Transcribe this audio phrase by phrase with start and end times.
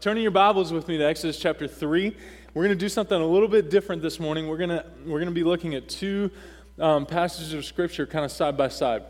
[0.00, 2.16] Turning your Bibles with me to Exodus chapter 3.
[2.54, 4.48] We're going to do something a little bit different this morning.
[4.48, 6.30] We're going to, we're going to be looking at two
[6.78, 9.02] um, passages of Scripture kind of side by side.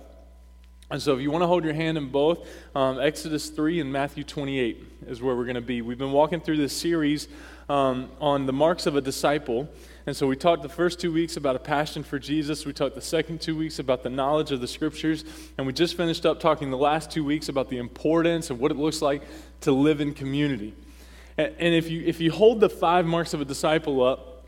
[0.91, 3.93] And so if you want to hold your hand in both, um, Exodus 3 and
[3.93, 5.81] Matthew 28 is where we're going to be.
[5.81, 7.29] We've been walking through this series
[7.69, 9.69] um, on the marks of a disciple.
[10.07, 12.65] And so we talked the first two weeks about a passion for Jesus.
[12.65, 15.25] We talked the second two weeks about the knowledge of the scriptures.
[15.59, 18.71] And we just finished up talking the last two weeks about the importance of what
[18.71, 19.23] it looks like
[19.63, 20.75] to live in community.
[21.37, 24.45] And, if, you, if you hold the five marks of a disciple up,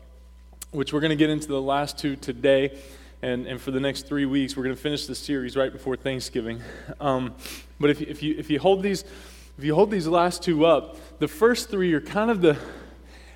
[0.71, 2.77] which we're going to get into the last two today,
[3.21, 5.95] and, and for the next three weeks, we're going to finish the series right before
[5.95, 6.61] Thanksgiving.
[6.99, 7.35] Um,
[7.79, 9.03] but if, if, you, if, you hold these,
[9.57, 12.57] if you hold these last two up, the first three are kind of the,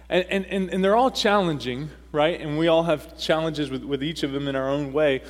[0.09, 2.41] and, and, and they're all challenging, right?
[2.41, 5.21] And we all have challenges with, with each of them in our own way.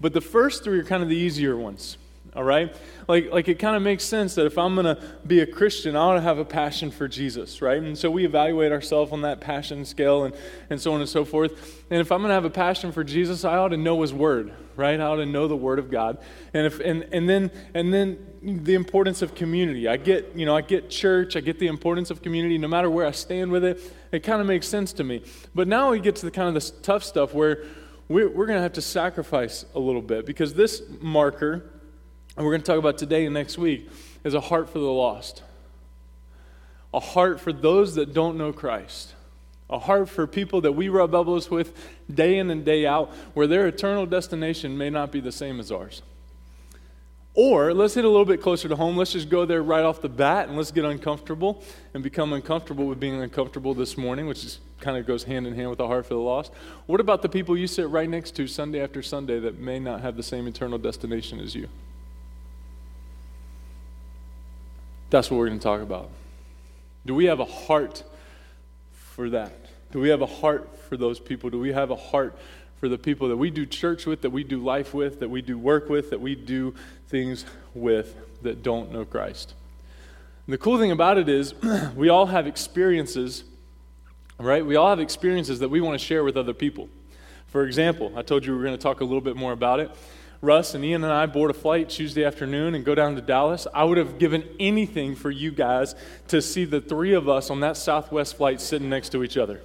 [0.00, 1.98] But the first three are kind of the easier ones,
[2.36, 2.74] all right?
[3.08, 5.96] Like, like it kind of makes sense that if I'm going to be a Christian,
[5.96, 7.82] I ought to have a passion for Jesus, right?
[7.82, 10.36] And so we evaluate ourselves on that passion scale and,
[10.70, 11.82] and so on and so forth.
[11.90, 14.14] And if I'm going to have a passion for Jesus, I ought to know His
[14.14, 15.00] Word, right?
[15.00, 16.18] I ought to know the Word of God.
[16.54, 19.88] And, if, and, and, then, and then the importance of community.
[19.88, 22.88] I get, you know, I get church, I get the importance of community no matter
[22.88, 23.80] where I stand with it
[24.12, 25.22] it kind of makes sense to me.
[25.54, 27.64] But now we get to the kind of the tough stuff where
[28.08, 31.70] we're, we're going to have to sacrifice a little bit because this marker,
[32.36, 33.88] and we're going to talk about today and next week,
[34.24, 35.42] is a heart for the lost.
[36.94, 39.14] A heart for those that don't know Christ.
[39.68, 41.76] A heart for people that we rub elbows with
[42.12, 45.72] day in and day out, where their eternal destination may not be the same as
[45.72, 46.02] ours.
[47.36, 48.96] Or let's hit a little bit closer to home.
[48.96, 52.86] Let's just go there right off the bat and let's get uncomfortable and become uncomfortable
[52.86, 55.86] with being uncomfortable this morning, which is, kind of goes hand in hand with the
[55.86, 56.50] heart for the lost.
[56.86, 60.00] What about the people you sit right next to Sunday after Sunday that may not
[60.00, 61.68] have the same eternal destination as you?
[65.10, 66.08] That's what we're going to talk about.
[67.04, 68.02] Do we have a heart
[68.92, 69.52] for that?
[69.92, 71.50] Do we have a heart for those people?
[71.50, 72.36] Do we have a heart
[72.80, 75.40] for the people that we do church with, that we do life with, that we
[75.40, 76.74] do work with, that we do
[77.08, 77.44] things
[77.74, 79.54] with that don't know Christ.
[80.46, 81.54] And the cool thing about it is,
[81.96, 83.44] we all have experiences,
[84.38, 84.64] right?
[84.64, 86.88] We all have experiences that we want to share with other people.
[87.48, 89.80] For example, I told you we were going to talk a little bit more about
[89.80, 89.90] it.
[90.42, 93.66] Russ and Ian and I board a flight Tuesday afternoon and go down to Dallas.
[93.72, 95.94] I would have given anything for you guys
[96.28, 99.62] to see the three of us on that Southwest flight sitting next to each other.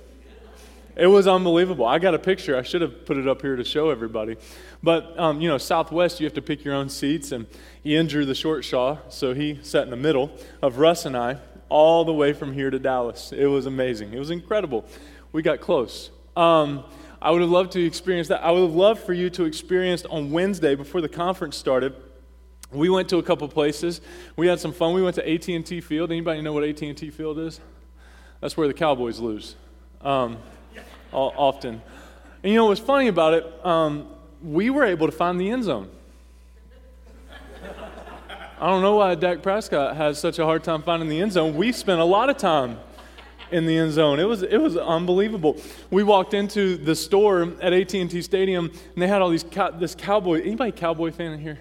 [0.95, 1.85] It was unbelievable.
[1.85, 2.57] I got a picture.
[2.57, 4.37] I should have put it up here to show everybody.
[4.83, 7.31] But, um, you know, Southwest, you have to pick your own seats.
[7.31, 7.47] And
[7.85, 10.31] Ian drew the short shaw, so he sat in the middle
[10.61, 11.37] of Russ and I
[11.69, 13.31] all the way from here to Dallas.
[13.31, 14.13] It was amazing.
[14.13, 14.85] It was incredible.
[15.31, 16.11] We got close.
[16.35, 16.83] Um,
[17.21, 18.43] I would have loved to experience that.
[18.43, 21.95] I would have loved for you to experience on Wednesday before the conference started.
[22.71, 24.01] We went to a couple places.
[24.35, 24.93] We had some fun.
[24.93, 26.11] We went to AT&T Field.
[26.11, 27.59] Anybody know what AT&T Field is?
[28.39, 29.55] That's where the Cowboys lose.
[30.01, 30.37] Um,
[31.11, 31.81] often.
[32.43, 33.65] And you know what's funny about it?
[33.65, 34.07] Um,
[34.43, 35.89] we were able to find the end zone.
[38.59, 41.55] I don't know why Dak Prescott has such a hard time finding the end zone.
[41.55, 42.77] We spent a lot of time
[43.51, 44.19] in the end zone.
[44.19, 45.57] It was it was unbelievable.
[45.89, 49.43] We walked into the store at AT&T Stadium and they had all these
[49.79, 50.41] this cowboy.
[50.41, 51.59] Anybody cowboy fan in here?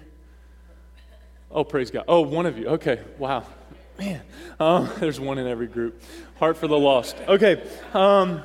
[1.49, 2.05] Oh, praise God.
[2.07, 2.67] Oh, one of you.
[2.67, 3.01] Okay.
[3.17, 3.45] Wow.
[3.99, 4.21] Man.
[4.59, 6.01] Um, there's one in every group.
[6.39, 7.17] Heart for the lost.
[7.27, 7.61] Okay.
[7.93, 8.43] Um,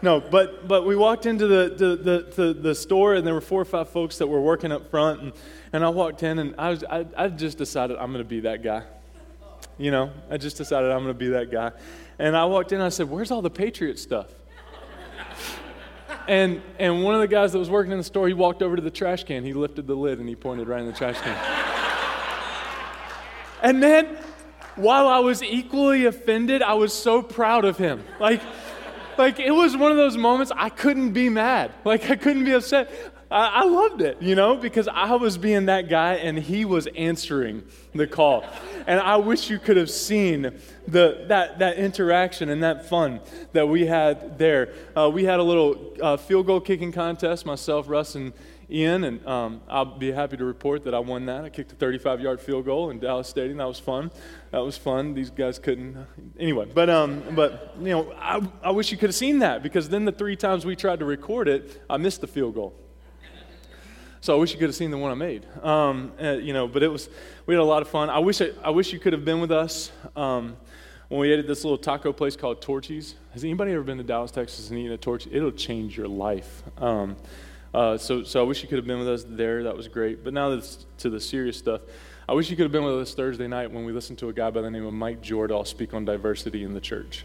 [0.00, 3.60] no, but, but we walked into the, the, the, the, store and there were four
[3.60, 5.20] or five folks that were working up front.
[5.20, 5.32] And,
[5.72, 8.40] and I walked in and I, was, I, I just decided I'm going to be
[8.40, 8.84] that guy.
[9.76, 11.72] You know, I just decided I'm going to be that guy.
[12.18, 14.26] And I walked in and I said, Where's all the Patriot stuff?
[16.28, 18.76] and, and one of the guys that was working in the store, he walked over
[18.76, 19.44] to the trash can.
[19.44, 21.36] He lifted the lid and he pointed right in the trash can.
[23.62, 24.16] and then,
[24.76, 28.04] while I was equally offended, I was so proud of him.
[28.20, 28.40] Like,
[29.18, 31.72] like it was one of those moments I couldn't be mad.
[31.84, 32.90] Like I couldn't be upset.
[33.30, 36.86] I, I, loved it, you know, because I was being that guy and he was
[36.96, 37.62] answering
[37.94, 38.44] the call.
[38.86, 43.20] And I wish you could have seen the, that, that interaction and that fun
[43.52, 44.72] that we had there.
[44.96, 48.32] Uh, we had a little uh, field goal kicking contest, myself, Russ, and
[48.70, 51.44] Ian, and um, I'll be happy to report that I won that.
[51.44, 53.58] I kicked a 35 yard field goal in Dallas Stadium.
[53.58, 54.10] That was fun.
[54.50, 55.14] That was fun.
[55.14, 56.06] These guys couldn't.
[56.38, 59.88] Anyway, but, um, but you know, I, I wish you could have seen that because
[59.88, 62.74] then the three times we tried to record it, I missed the field goal.
[64.20, 65.46] So I wish you could have seen the one I made.
[65.62, 67.08] Um, uh, you know, but it was,
[67.46, 68.10] we had a lot of fun.
[68.10, 70.56] I wish, I, I wish you could have been with us um,
[71.08, 73.14] when we ate at this little taco place called Torchy's.
[73.32, 75.28] Has anybody ever been to Dallas, Texas and eaten a torch?
[75.30, 76.64] It'll change your life.
[76.78, 77.16] Um,
[77.72, 79.62] uh, so, so I wish you could have been with us there.
[79.64, 80.24] That was great.
[80.24, 80.58] But now
[80.98, 81.82] to the serious stuff.
[82.28, 84.34] I wish you could have been with us Thursday night when we listened to a
[84.34, 87.24] guy by the name of Mike Jordahl speak on diversity in the church.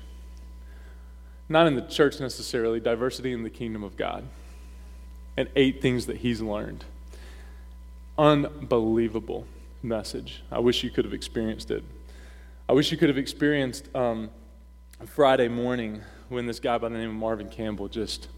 [1.50, 4.24] Not in the church necessarily, diversity in the kingdom of God.
[5.36, 6.86] And eight things that he's learned.
[8.18, 9.46] Unbelievable
[9.82, 10.42] message.
[10.50, 11.84] I wish you could have experienced it.
[12.70, 14.30] I wish you could have experienced um,
[15.06, 18.30] Friday morning when this guy by the name of Marvin Campbell just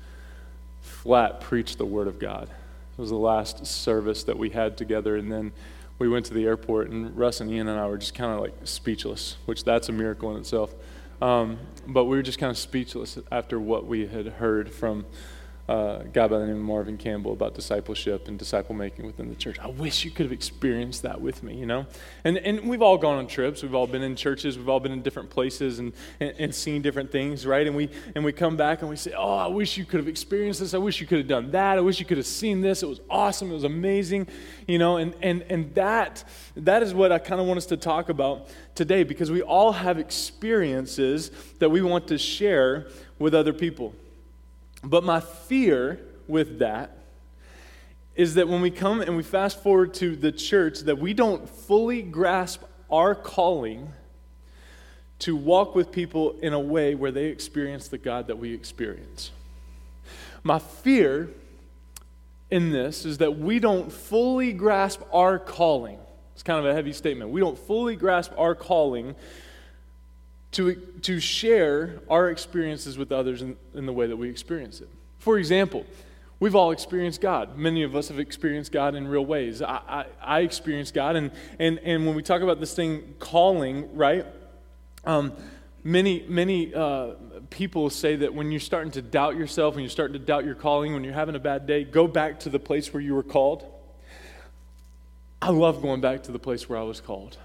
[0.82, 2.50] flat preached the Word of God.
[2.50, 5.52] It was the last service that we had together, and then
[5.98, 8.40] we went to the airport, and Russ and Ian and I were just kind of
[8.40, 10.74] like speechless, which that's a miracle in itself.
[11.22, 11.58] Um,
[11.88, 15.06] but we were just kind of speechless after what we had heard from
[15.68, 19.36] uh, guy by the name of Marvin Campbell about discipleship and disciple making within the
[19.36, 19.58] church.
[19.60, 21.88] I wish you could have experienced that with me, you know?
[22.24, 23.64] And, and we've all gone on trips.
[23.64, 24.60] We've all been in churches.
[24.60, 27.66] We've all been in different places and, and, and seen different things, right?
[27.66, 30.08] And we, and we come back and we say, Oh, I wish you could have
[30.08, 30.76] experienced this.
[30.76, 31.80] I wish you could have done that.
[31.80, 32.84] I wish you could have seen this.
[32.84, 33.50] It was awesome.
[33.50, 34.28] It was amazing,
[34.68, 34.98] you know?
[34.98, 36.24] And, and, and that,
[36.58, 39.72] that is what I kind of want us to talk about today because we all
[39.72, 43.96] have experiences that we want to share with other people.
[44.86, 46.98] But my fear with that
[48.16, 51.50] is that when we come and we fast forward to the church, that we don't
[51.50, 53.92] fully grasp our calling
[55.20, 59.32] to walk with people in a way where they experience the God that we experience.
[60.44, 61.30] My fear
[62.52, 65.98] in this is that we don't fully grasp our calling.
[66.34, 67.32] It's kind of a heavy statement.
[67.32, 69.16] We don't fully grasp our calling
[70.56, 74.88] to, to share our experiences with others in, in the way that we experience it.
[75.20, 75.86] For example,
[76.40, 77.58] we've all experienced God.
[77.58, 79.62] Many of us have experienced God in real ways.
[79.62, 83.94] I, I, I experienced God, and, and, and when we talk about this thing, calling,
[83.98, 84.26] right?
[85.04, 85.34] Um,
[85.84, 87.16] many, many uh,
[87.50, 90.56] people say that when you're starting to doubt yourself, when you're starting to doubt your
[90.56, 93.24] calling, when you're having a bad day, go back to the place where you were
[93.24, 93.66] called.
[95.42, 97.38] I love going back to the place where I was called.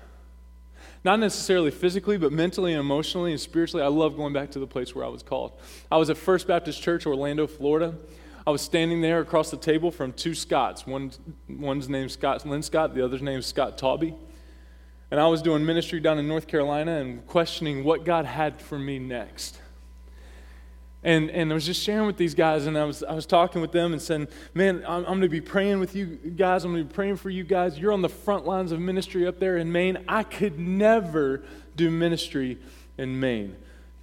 [1.02, 4.67] Not necessarily physically, but mentally and emotionally and spiritually, I love going back to the
[4.67, 5.52] place where I was called.
[5.91, 7.94] I was at First Baptist Church, Orlando, Florida.
[8.47, 10.87] I was standing there across the table from two Scotts.
[10.87, 11.11] One,
[11.49, 14.14] one's named Scott Linscott, the other's named Scott Tauby.
[15.11, 18.79] And I was doing ministry down in North Carolina and questioning what God had for
[18.79, 19.58] me next.
[21.02, 23.62] And, and I was just sharing with these guys, and I was, I was talking
[23.62, 26.64] with them and saying, Man, I'm, I'm going to be praying with you guys.
[26.64, 27.79] I'm going to be praying for you guys.
[27.79, 30.05] You're on the front lines of ministry up there in Maine.
[30.06, 31.43] I could never
[31.75, 32.58] do ministry
[32.99, 33.56] in Maine.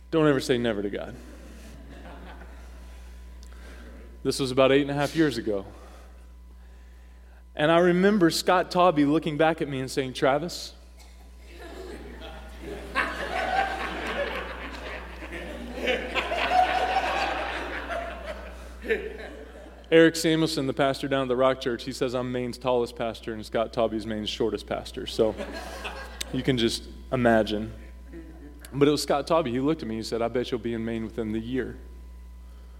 [0.09, 1.15] Don't ever say never to God.
[4.23, 5.65] This was about eight and a half years ago.
[7.55, 10.73] And I remember Scott Tauby looking back at me and saying, Travis,
[19.89, 23.34] Eric Samuelson, the pastor down at the Rock Church, he says I'm Maine's tallest pastor
[23.34, 25.07] and Scott Tauby's Maine's shortest pastor.
[25.07, 25.34] So
[26.34, 27.72] you can just imagine.
[28.74, 29.48] But it was Scott Tauby.
[29.48, 29.95] He looked at me.
[29.95, 31.78] And he said, I bet you'll be in Maine within the year.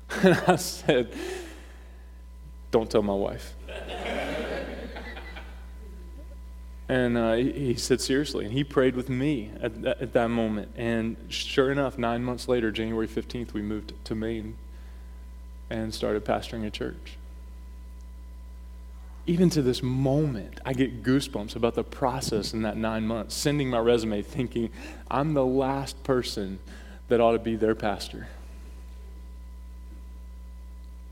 [0.24, 1.14] And I said,
[2.72, 3.54] Don't tell my wife.
[6.90, 8.46] and uh, he said, Seriously.
[8.46, 10.74] And he prayed with me at, at that moment.
[10.76, 14.58] And sure enough, nine months later, January 15th, we moved to Maine
[15.70, 17.18] and started pastoring a church.
[19.26, 23.70] Even to this moment, I get goosebumps about the process in that nine months, sending
[23.70, 24.70] my resume thinking,
[25.12, 26.60] I'm the last person
[27.10, 28.28] that ought to be their pastor.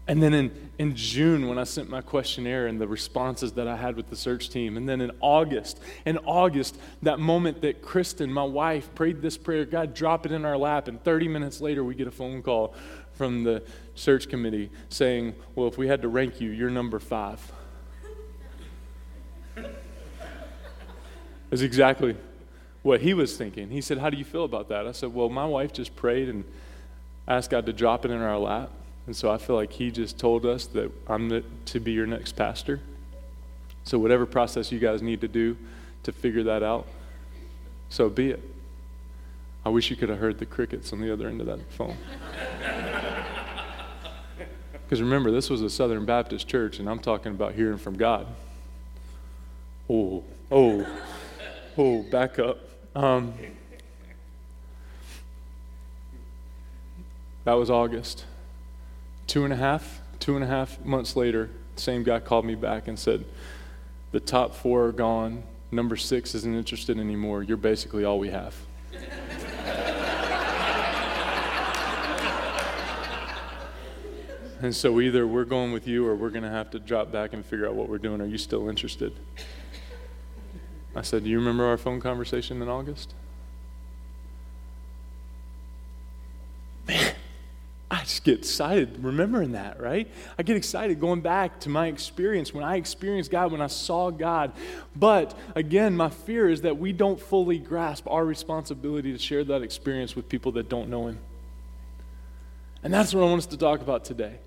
[0.08, 3.76] And then in, in June, when I sent my questionnaire and the responses that I
[3.76, 8.32] had with the search team, and then in August, in August, that moment that Kristen,
[8.32, 11.84] my wife, prayed this prayer, God, drop it in our lap, and 30 minutes later,
[11.84, 12.76] we get a phone call
[13.14, 13.64] from the
[13.96, 17.52] search committee saying, Well, if we had to rank you, you're number five.
[21.50, 22.16] That's exactly
[22.84, 23.70] what he was thinking.
[23.70, 24.86] He said, How do you feel about that?
[24.86, 26.44] I said, Well, my wife just prayed and
[27.28, 28.72] asked God to drop it in our lap.
[29.08, 32.34] And so I feel like he just told us that I'm to be your next
[32.34, 32.82] pastor.
[33.84, 35.56] So, whatever process you guys need to do
[36.04, 36.88] to figure that out,
[37.90, 38.42] so be it.
[39.64, 41.98] I wish you could have heard the crickets on the other end of that phone.
[44.96, 48.28] Because remember, this was a Southern Baptist church, and I'm talking about hearing from God.
[49.90, 50.88] Oh, oh,
[51.78, 52.60] oh, back up.
[52.96, 53.34] Um,
[57.44, 58.24] that was August.
[59.28, 62.88] Two and a half, two and a half months later, same guy called me back
[62.88, 63.26] and said,
[64.14, 65.44] The top four are gone.
[65.72, 67.44] Number six isn't interested anymore.
[67.44, 68.56] You're basically all we have.
[74.66, 77.34] And so either we're going with you or we're going to have to drop back
[77.34, 78.20] and figure out what we're doing.
[78.20, 79.14] Are you still interested?
[80.96, 83.14] I said, Do you remember our phone conversation in August?
[86.88, 87.14] Man,
[87.92, 90.12] I just get excited remembering that, right?
[90.36, 94.10] I get excited going back to my experience when I experienced God, when I saw
[94.10, 94.52] God.
[94.96, 99.62] But again, my fear is that we don't fully grasp our responsibility to share that
[99.62, 101.20] experience with people that don't know Him.
[102.82, 104.40] And that's what I want us to talk about today.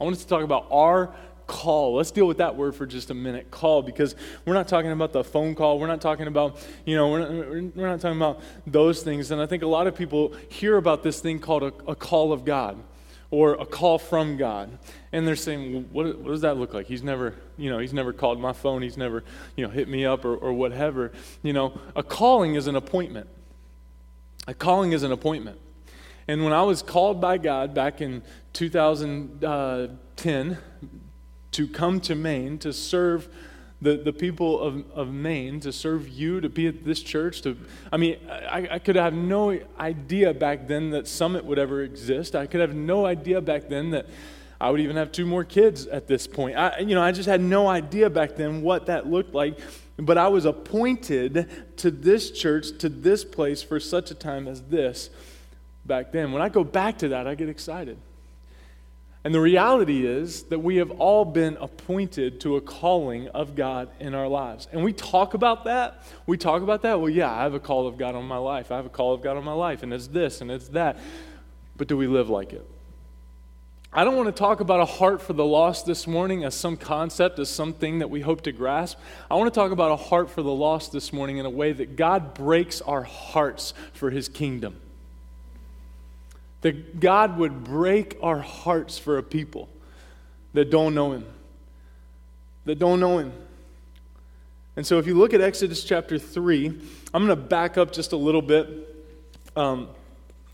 [0.00, 1.14] I want us to talk about our
[1.46, 1.94] call.
[1.94, 5.12] Let's deal with that word for just a minute call because we're not talking about
[5.12, 5.78] the phone call.
[5.78, 9.30] We're not talking about, you know, we're not, we're not talking about those things.
[9.30, 12.32] And I think a lot of people hear about this thing called a, a call
[12.32, 12.82] of God
[13.30, 14.78] or a call from God.
[15.12, 16.86] And they're saying, well, what, what, does that look like?
[16.86, 18.82] He's never, you know, he's never called my phone.
[18.82, 19.24] He's never,
[19.56, 21.12] you know, hit me up or, or whatever.
[21.42, 23.28] You know, a calling is an appointment.
[24.46, 25.58] A calling is an appointment.
[26.28, 30.56] And when I was called by God back in 2010, uh,
[31.52, 33.28] to come to Maine to serve
[33.80, 37.42] the, the people of, of Maine, to serve you, to be at this church.
[37.42, 37.56] To,
[37.92, 42.34] I mean, I, I could have no idea back then that Summit would ever exist.
[42.34, 44.06] I could have no idea back then that
[44.60, 46.56] I would even have two more kids at this point.
[46.56, 49.58] I, you know, I just had no idea back then what that looked like.
[49.98, 54.62] But I was appointed to this church, to this place for such a time as
[54.62, 55.10] this
[55.86, 56.32] back then.
[56.32, 57.98] When I go back to that, I get excited.
[59.26, 63.88] And the reality is that we have all been appointed to a calling of God
[63.98, 64.68] in our lives.
[64.70, 66.04] And we talk about that.
[66.26, 67.00] We talk about that.
[67.00, 68.70] Well, yeah, I have a call of God on my life.
[68.70, 70.98] I have a call of God on my life, and it's this and it's that.
[71.76, 72.64] But do we live like it?
[73.92, 76.76] I don't want to talk about a heart for the lost this morning as some
[76.76, 78.96] concept, as something that we hope to grasp.
[79.28, 81.72] I want to talk about a heart for the lost this morning in a way
[81.72, 84.76] that God breaks our hearts for his kingdom.
[86.62, 89.68] That God would break our hearts for a people
[90.54, 91.26] that don't know Him.
[92.64, 93.32] That don't know Him.
[94.76, 96.66] And so if you look at Exodus chapter 3,
[97.14, 98.68] I'm going to back up just a little bit.
[99.56, 99.88] Um,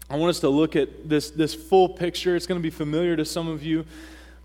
[0.08, 2.36] I want us to look at this, this full picture.
[2.36, 3.84] It's going to be familiar to some of you.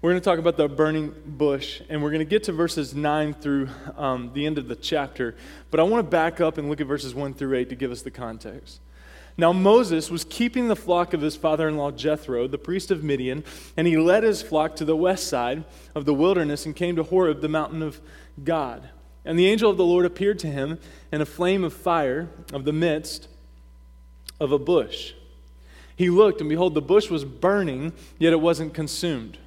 [0.02, 2.96] We're going to talk about the burning bush, and we're going to get to verses
[2.96, 5.36] 9 through um, the end of the chapter.
[5.70, 7.92] But I want to back up and look at verses 1 through 8 to give
[7.92, 8.80] us the context.
[9.38, 13.04] Now Moses was keeping the flock of his father in law Jethro, the priest of
[13.04, 13.44] Midian,
[13.76, 15.64] and he led his flock to the west side
[15.94, 18.02] of the wilderness and came to Horeb, the mountain of
[18.44, 18.90] God.
[19.24, 20.80] And the angel of the Lord appeared to him
[21.12, 23.28] in a flame of fire of the midst
[24.40, 25.14] of a bush.
[25.96, 29.38] He looked, and behold, the bush was burning, yet it wasn't consumed.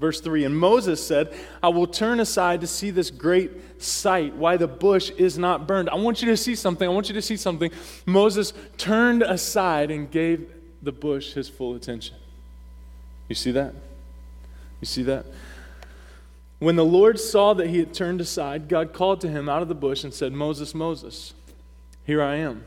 [0.00, 4.56] Verse 3 And Moses said, I will turn aside to see this great sight, why
[4.56, 5.90] the bush is not burned.
[5.90, 6.88] I want you to see something.
[6.88, 7.70] I want you to see something.
[8.06, 10.50] Moses turned aside and gave
[10.82, 12.16] the bush his full attention.
[13.28, 13.74] You see that?
[14.80, 15.26] You see that?
[16.58, 19.68] When the Lord saw that he had turned aside, God called to him out of
[19.68, 21.34] the bush and said, Moses, Moses,
[22.04, 22.64] here I am.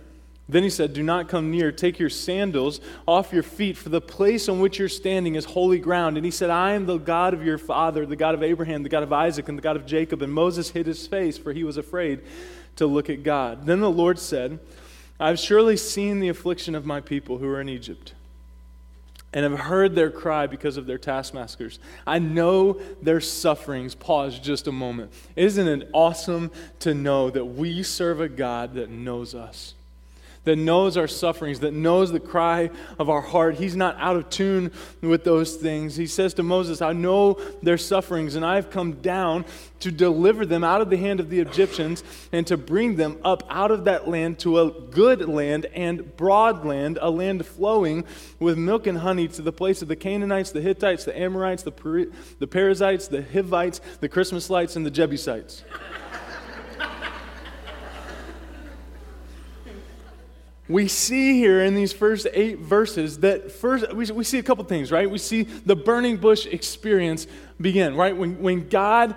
[0.50, 1.72] Then he said, Do not come near.
[1.72, 5.80] Take your sandals off your feet, for the place on which you're standing is holy
[5.80, 6.18] ground.
[6.18, 8.90] And he said, I am the God of your father, the God of Abraham, the
[8.90, 10.22] God of Isaac, and the God of Jacob.
[10.22, 12.22] And Moses hid his face, for he was afraid
[12.76, 13.66] to look at God.
[13.66, 14.60] Then the Lord said,
[15.20, 18.14] I've surely seen the affliction of my people who are in Egypt,
[19.32, 21.80] and have heard their cry because of their taskmasters.
[22.06, 23.96] I know their sufferings.
[23.96, 25.14] Pause just a moment.
[25.36, 29.74] Isn't it awesome to know that we serve a God that knows us?
[30.44, 32.70] That knows our sufferings, that knows the cry
[33.00, 33.56] of our heart.
[33.56, 34.72] He's not out of tune
[35.02, 35.96] with those things.
[35.96, 39.46] He says to Moses, I know their sufferings, and I have come down
[39.80, 43.44] to deliver them out of the hand of the Egyptians and to bring them up
[43.50, 48.06] out of that land to a good land and broad land, a land flowing
[48.40, 51.72] with milk and honey, to the place of the Canaanites, the Hittites, the Amorites, the,
[51.72, 55.64] Peri- the Perizzites, the Hivites, the Christmaslites, and the Jebusites.
[60.74, 64.64] We see here in these first eight verses that first we, we see a couple
[64.64, 65.10] things right?
[65.10, 67.28] We see the burning bush experience
[67.62, 68.18] begin right?
[68.18, 69.16] When, when god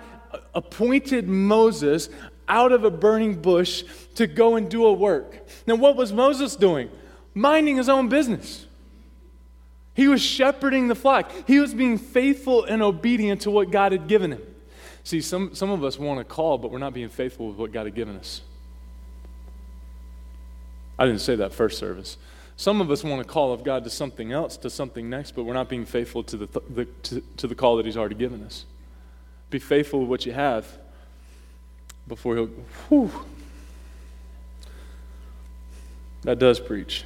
[0.53, 2.09] appointed moses
[2.47, 3.83] out of a burning bush
[4.15, 5.47] to go and do a work.
[5.65, 6.91] Now what was moses doing?
[7.33, 8.67] Minding his own business.
[9.95, 11.31] He was shepherding the flock.
[11.47, 14.43] He was being faithful and obedient to what god had given him.
[15.03, 17.71] See some, some of us want to call but we're not being faithful with what
[17.71, 18.41] god had given us
[20.99, 22.17] I didn't say that first service.
[22.55, 25.43] Some of us want to call of God to something else, to something next, but
[25.43, 28.43] we're not being faithful to the, the to, to the call that He's already given
[28.43, 28.65] us.
[29.51, 30.67] Be faithful with what you have
[32.07, 32.47] before He'll.
[32.89, 33.11] Whew.
[36.23, 37.05] That does preach.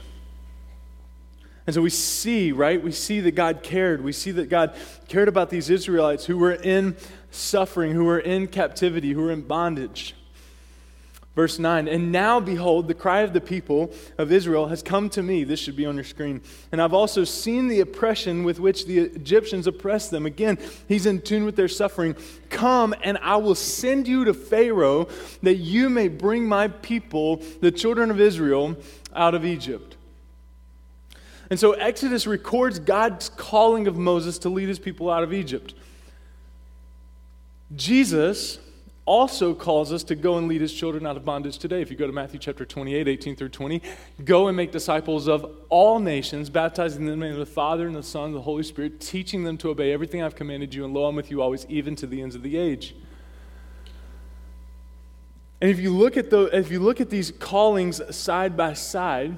[1.67, 2.81] And so we see, right?
[2.81, 4.03] We see that God cared.
[4.03, 4.75] We see that God
[5.09, 6.95] cared about these Israelites who were in
[7.29, 10.15] suffering, who were in captivity, who were in bondage.
[11.33, 15.23] Verse 9, and now behold, the cry of the people of Israel has come to
[15.23, 15.45] me.
[15.45, 16.41] This should be on your screen.
[16.73, 20.25] And I've also seen the oppression with which the Egyptians oppress them.
[20.25, 20.57] Again,
[20.89, 22.17] he's in tune with their suffering.
[22.49, 25.07] Come, and I will send you to Pharaoh
[25.41, 28.75] that you may bring my people, the children of Israel,
[29.15, 29.95] out of Egypt.
[31.49, 35.75] And so Exodus records God's calling of Moses to lead his people out of Egypt.
[37.73, 38.59] Jesus
[39.05, 41.81] also calls us to go and lead his children out of bondage today.
[41.81, 43.81] If you go to Matthew chapter 28, 18 through 20,
[44.23, 47.87] go and make disciples of all nations, baptizing them in the name of the Father
[47.87, 50.85] and the Son and the Holy Spirit, teaching them to obey everything I've commanded you,
[50.85, 52.95] and lo, I'm with you always, even to the ends of the age.
[55.61, 59.37] And if you look at, the, if you look at these callings side by side,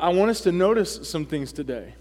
[0.00, 1.94] I want us to notice some things today.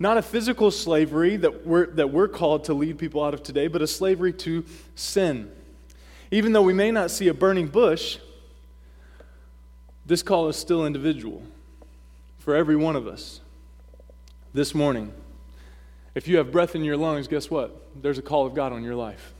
[0.00, 3.68] Not a physical slavery that we're, that we're called to lead people out of today,
[3.68, 4.64] but a slavery to
[4.94, 5.52] sin.
[6.30, 8.16] Even though we may not see a burning bush,
[10.06, 11.42] this call is still individual
[12.38, 13.40] for every one of us.
[14.54, 15.12] This morning,
[16.14, 18.02] if you have breath in your lungs, guess what?
[18.02, 19.34] There's a call of God on your life.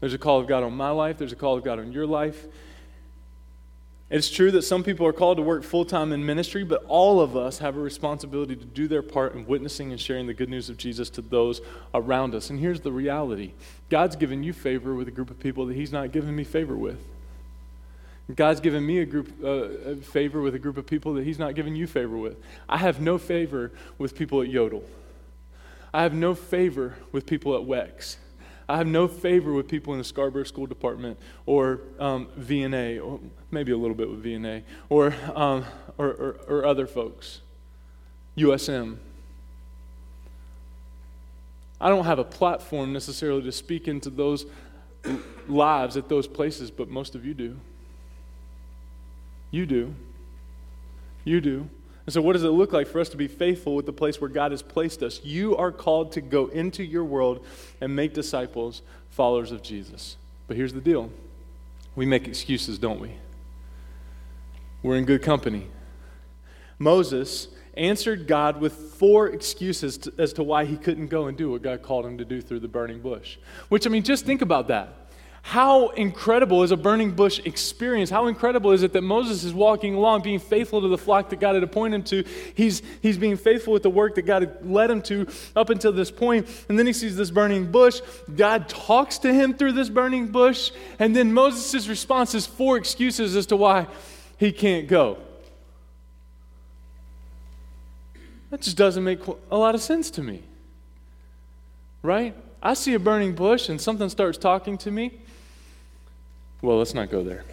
[0.00, 2.06] There's a call of God on my life, there's a call of God on your
[2.06, 2.44] life.
[4.12, 7.18] It's true that some people are called to work full time in ministry, but all
[7.18, 10.50] of us have a responsibility to do their part in witnessing and sharing the good
[10.50, 11.62] news of Jesus to those
[11.94, 12.50] around us.
[12.50, 13.54] And here's the reality
[13.88, 16.76] God's given you favor with a group of people that He's not given me favor
[16.76, 17.02] with.
[18.34, 21.54] God's given me a group uh, favor with a group of people that He's not
[21.54, 22.36] given you favor with.
[22.68, 24.84] I have no favor with people at Yodel.
[25.94, 28.16] I have no favor with people at WEX.
[28.72, 33.20] I have no favor with people in the Scarborough School Department or um, VNA, or
[33.50, 35.66] maybe a little bit with VNA, or, um,
[35.98, 37.42] or, or, or other folks,
[38.38, 38.96] USM.
[41.78, 44.46] I don't have a platform necessarily to speak into those
[45.48, 47.60] lives at those places, but most of you do.
[49.50, 49.94] You do.
[51.24, 51.68] You do.
[52.04, 54.20] And so, what does it look like for us to be faithful with the place
[54.20, 55.20] where God has placed us?
[55.24, 57.44] You are called to go into your world
[57.80, 60.16] and make disciples, followers of Jesus.
[60.48, 61.10] But here's the deal
[61.94, 63.12] we make excuses, don't we?
[64.82, 65.68] We're in good company.
[66.78, 71.50] Moses answered God with four excuses to, as to why he couldn't go and do
[71.50, 73.38] what God called him to do through the burning bush.
[73.68, 75.01] Which, I mean, just think about that.
[75.44, 78.08] How incredible is a burning bush experience?
[78.08, 81.40] How incredible is it that Moses is walking along, being faithful to the flock that
[81.40, 82.24] God had appointed him to?
[82.54, 85.26] He's, he's being faithful with the work that God had led him to
[85.56, 88.00] up until this point, And then he sees this burning bush.
[88.34, 90.70] God talks to him through this burning bush.
[91.00, 93.88] And then Moses' response is four excuses as to why
[94.38, 95.18] he can't go.
[98.50, 100.42] That just doesn't make a lot of sense to me.
[102.00, 102.36] Right?
[102.62, 105.18] I see a burning bush and something starts talking to me.
[106.60, 107.44] Well, let's not go there.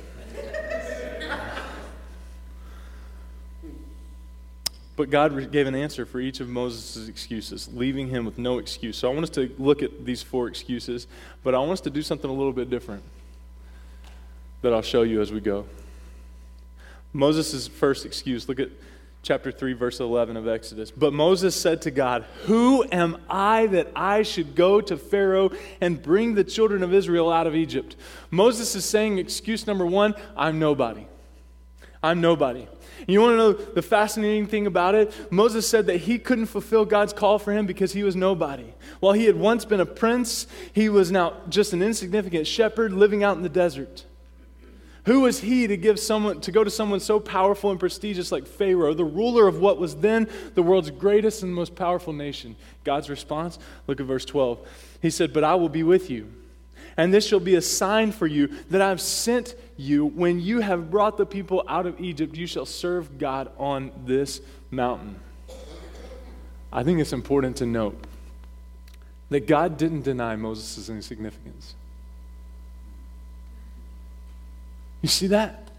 [4.96, 8.98] But God gave an answer for each of Moses' excuses, leaving him with no excuse.
[8.98, 11.08] So I want us to look at these four excuses,
[11.42, 13.02] but I want us to do something a little bit different
[14.62, 15.66] that I'll show you as we go.
[17.14, 18.70] Moses' first excuse, look at
[19.22, 20.92] chapter 3, verse 11 of Exodus.
[20.92, 25.52] But Moses said to God, Who am I that I should go to Pharaoh
[25.82, 27.96] and bring the children of Israel out of Egypt?
[28.32, 31.06] Moses is saying, excuse number one, I'm nobody.
[32.02, 32.68] I'm nobody.
[33.08, 35.32] You want to know the fascinating thing about it?
[35.32, 38.74] Moses said that he couldn't fulfill God's call for him because he was nobody.
[39.00, 43.24] While he had once been a prince, he was now just an insignificant shepherd living
[43.24, 44.06] out in the desert.
[45.10, 48.46] Who was he to give someone to go to someone so powerful and prestigious like
[48.46, 52.56] Pharaoh, the ruler of what was then the world's greatest and most powerful nation?
[52.84, 54.60] God's response, look at verse 12.
[55.02, 56.28] He said, "But I will be with you,
[56.96, 60.92] and this shall be a sign for you that I've sent you when you have
[60.92, 65.16] brought the people out of Egypt, you shall serve God on this mountain."
[66.72, 67.98] I think it's important to note
[69.30, 71.74] that God didn't deny Moses' insignificance.
[75.02, 75.70] You see that?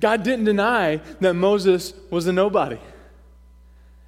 [0.00, 2.78] God didn't deny that Moses was a nobody.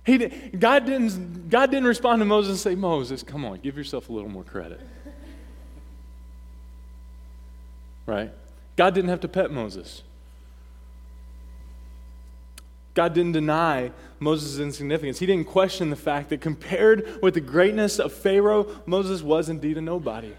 [0.05, 3.77] He did, God, didn't, God didn't respond to Moses and say, Moses, come on, give
[3.77, 4.81] yourself a little more credit.
[8.07, 8.33] Right?
[8.77, 10.03] God didn't have to pet Moses.
[12.95, 15.19] God didn't deny Moses' insignificance.
[15.19, 19.77] He didn't question the fact that compared with the greatness of Pharaoh, Moses was indeed
[19.79, 20.33] a nobody.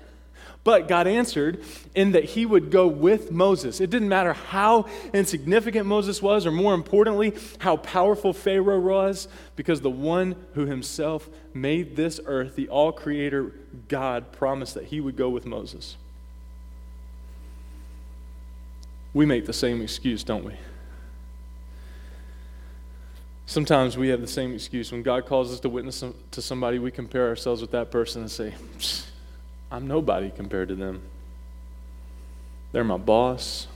[0.64, 1.64] But God answered
[1.96, 3.80] in that he would go with Moses.
[3.80, 9.82] It didn't matter how insignificant Moses was, or more importantly, how powerful Pharaoh was, because
[9.82, 13.54] the one who himself made this earth, the all creator
[13.88, 15.96] God, promised that he would go with Moses.
[19.14, 20.54] we make the same excuse, don't we?
[23.46, 24.92] Sometimes we have the same excuse.
[24.92, 28.30] When God calls us to witness to somebody, we compare ourselves with that person and
[28.30, 28.54] say,
[29.72, 31.02] I'm nobody compared to them.
[32.72, 33.68] They're my boss.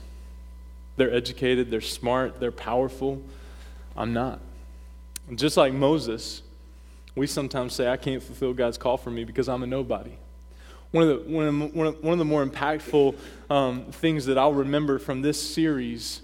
[0.98, 1.72] They're educated.
[1.72, 2.40] They're smart.
[2.40, 3.22] They're powerful.
[3.96, 4.40] I'm not.
[5.28, 6.42] And just like Moses,
[7.16, 10.12] we sometimes say, I can't fulfill God's call for me because I'm a nobody.
[10.92, 13.16] One of the, one of, one of, the more impactful
[13.50, 16.22] um, things that I'll remember from this series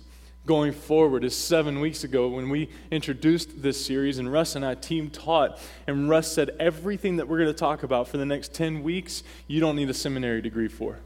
[0.49, 4.73] going forward is seven weeks ago when we introduced this series, and Russ and I
[4.73, 8.51] team taught, and Russ said, Everything that we're going to talk about for the next
[8.55, 10.97] 10 weeks, you don't need a seminary degree for.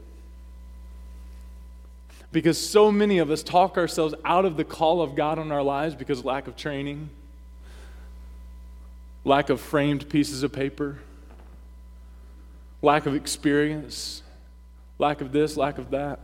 [2.32, 5.62] Because so many of us talk ourselves out of the call of God on our
[5.62, 7.10] lives because of lack of training,
[9.26, 11.00] lack of framed pieces of paper,
[12.80, 14.22] lack of experience,
[14.98, 16.18] lack of this, lack of that.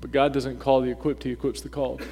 [0.00, 2.02] But God doesn't call the equipped, He equips the called.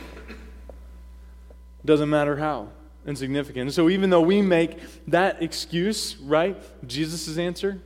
[1.85, 2.69] Doesn't matter how
[3.07, 3.73] insignificant.
[3.73, 6.61] so even though we make that excuse, right?
[6.87, 7.81] Jesus' answer,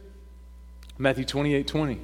[0.99, 2.01] Matthew 28 20.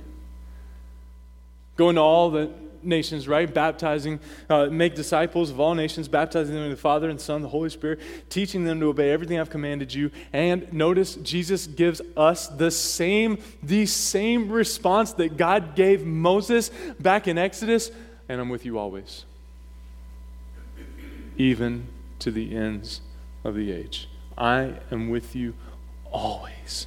[1.77, 2.51] Go into all the
[2.83, 3.53] nations, right?
[3.53, 7.49] Baptizing, uh, make disciples of all nations, baptizing them in the Father and Son, the
[7.49, 10.11] Holy Spirit, teaching them to obey everything I've commanded you.
[10.33, 17.29] And notice Jesus gives us the same, the same response that God gave Moses back
[17.29, 17.91] in Exodus,
[18.29, 19.25] and I'm with you always,
[21.37, 21.87] even
[22.19, 23.01] to the ends
[23.45, 24.09] of the age.
[24.37, 25.55] I am with you
[26.13, 26.87] always.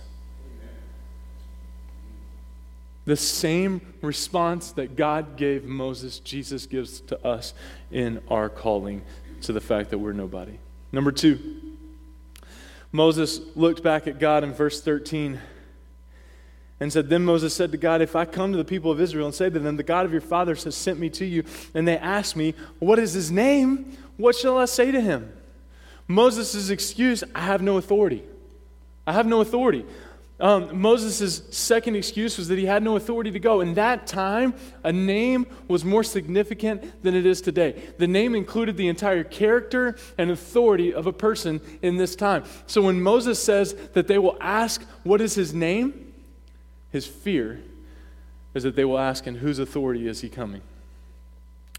[3.06, 7.54] The same response that God gave Moses, Jesus gives to us
[7.92, 9.02] in our calling
[9.42, 10.60] to the fact that we're nobody.
[10.92, 11.40] Number two,
[12.92, 15.40] Moses looked back at God in verse 13
[16.80, 19.28] and said, Then Moses said to God, If I come to the people of Israel
[19.28, 21.88] and say to them, The God of your fathers has sent me to you, and
[21.88, 23.98] they ask me, What is his name?
[24.18, 25.32] What shall I say to him?
[26.08, 28.24] Moses' excuse, I have no authority.
[29.08, 29.86] I have no authority.
[30.42, 33.62] Um, Moses' second excuse was that he had no authority to go.
[33.62, 37.80] In that time, a name was more significant than it is today.
[38.00, 42.44] The name included the entire character and authority of a person in this time.
[42.66, 46.12] So when Moses says that they will ask, What is his name?
[46.92, 47.62] His fear
[48.56, 50.64] is that they will ask, In whose authority is he coming?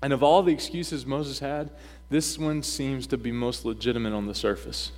[0.01, 1.71] And of all the excuses Moses had,
[2.11, 4.93] this one seems to be most legitimate on the surface.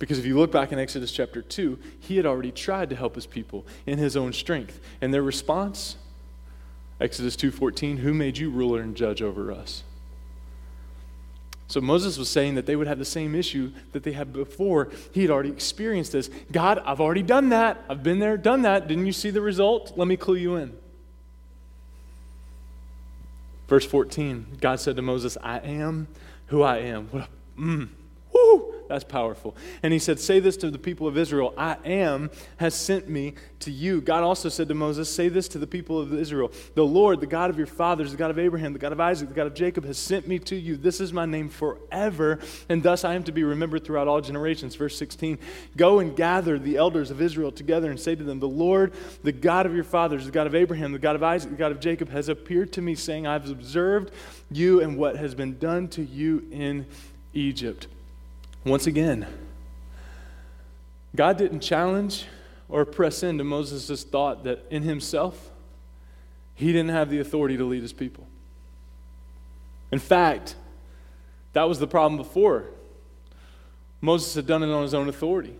[0.00, 3.14] Because if you look back in Exodus chapter 2, he had already tried to help
[3.14, 4.80] his people in his own strength.
[5.00, 5.96] And their response,
[7.00, 9.84] Exodus 2:14, who made you ruler and judge over us?
[11.68, 14.88] So Moses was saying that they would have the same issue that they had before.
[15.12, 16.28] He had already experienced this.
[16.50, 17.84] God, I've already done that.
[17.88, 18.88] I've been there, done that.
[18.88, 19.92] Didn't you see the result?
[19.96, 20.76] Let me clue you in.
[23.68, 26.08] Verse 14, God said to Moses, I am
[26.46, 27.08] who I am.
[27.56, 27.99] Mm, woo,
[28.90, 29.56] that's powerful.
[29.84, 33.34] And he said, Say this to the people of Israel I am has sent me
[33.60, 34.00] to you.
[34.00, 37.28] God also said to Moses, Say this to the people of Israel The Lord, the
[37.28, 39.54] God of your fathers, the God of Abraham, the God of Isaac, the God of
[39.54, 40.76] Jacob, has sent me to you.
[40.76, 44.74] This is my name forever, and thus I am to be remembered throughout all generations.
[44.74, 45.38] Verse 16
[45.76, 49.30] Go and gather the elders of Israel together and say to them, The Lord, the
[49.30, 51.78] God of your fathers, the God of Abraham, the God of Isaac, the God of
[51.78, 54.12] Jacob, has appeared to me, saying, I've observed
[54.50, 56.86] you and what has been done to you in
[57.34, 57.86] Egypt.
[58.64, 59.26] Once again,
[61.16, 62.26] God didn't challenge
[62.68, 65.50] or press into Moses' thought that in himself,
[66.54, 68.26] he didn't have the authority to lead his people.
[69.90, 70.56] In fact,
[71.52, 72.66] that was the problem before.
[74.00, 75.56] Moses had done it on his own authority.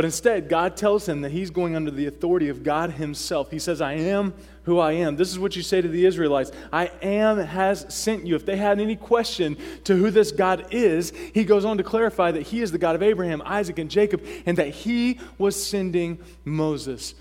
[0.00, 3.50] But instead, God tells him that he's going under the authority of God himself.
[3.50, 4.32] He says, I am
[4.62, 5.16] who I am.
[5.16, 8.34] This is what you say to the Israelites I am has sent you.
[8.34, 12.30] If they had any question to who this God is, he goes on to clarify
[12.30, 16.18] that he is the God of Abraham, Isaac, and Jacob, and that he was sending
[16.46, 17.14] Moses.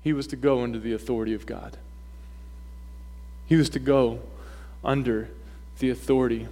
[0.00, 1.76] He was to go under the authority of God,
[3.44, 4.20] he was to go
[4.82, 5.28] under
[5.78, 6.48] the authority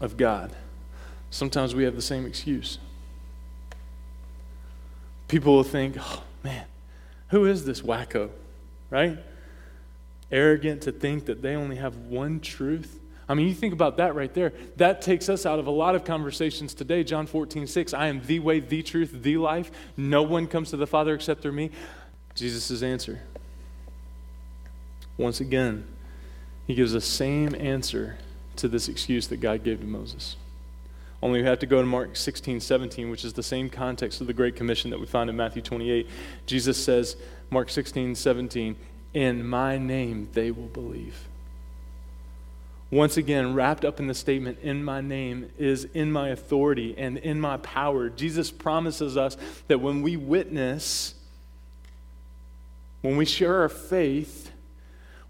[0.00, 0.50] of God.
[1.30, 2.80] Sometimes we have the same excuse.
[5.28, 6.64] People will think, oh man,
[7.28, 8.30] who is this wacko?
[8.90, 9.18] Right?
[10.30, 13.00] Arrogant to think that they only have one truth.
[13.28, 14.52] I mean, you think about that right there.
[14.76, 17.02] That takes us out of a lot of conversations today.
[17.02, 17.92] John 14, 6.
[17.92, 19.70] I am the way, the truth, the life.
[19.96, 21.70] No one comes to the Father except through me.
[22.36, 23.20] Jesus' answer.
[25.18, 25.86] Once again,
[26.66, 28.18] he gives the same answer
[28.56, 30.36] to this excuse that God gave to Moses.
[31.22, 34.26] Only we have to go to Mark 16, 17, which is the same context of
[34.26, 36.06] the Great Commission that we find in Matthew 28.
[36.44, 37.16] Jesus says,
[37.50, 38.76] Mark 16, 17,
[39.14, 41.28] in my name they will believe.
[42.90, 47.18] Once again, wrapped up in the statement, in my name, is in my authority and
[47.18, 48.08] in my power.
[48.08, 51.14] Jesus promises us that when we witness,
[53.00, 54.52] when we share our faith,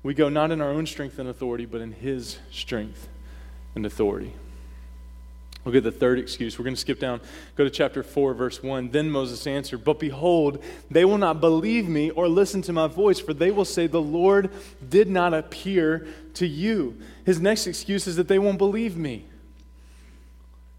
[0.02, 3.08] we go not in our own strength and authority, but in His strength
[3.74, 4.34] and authority.
[5.66, 6.56] Look at the third excuse.
[6.56, 7.20] We're going to skip down,
[7.56, 8.92] go to chapter 4, verse 1.
[8.92, 13.18] Then Moses answered, But behold, they will not believe me or listen to my voice,
[13.18, 14.50] for they will say, The Lord
[14.88, 16.96] did not appear to you.
[17.24, 19.24] His next excuse is that they won't believe me.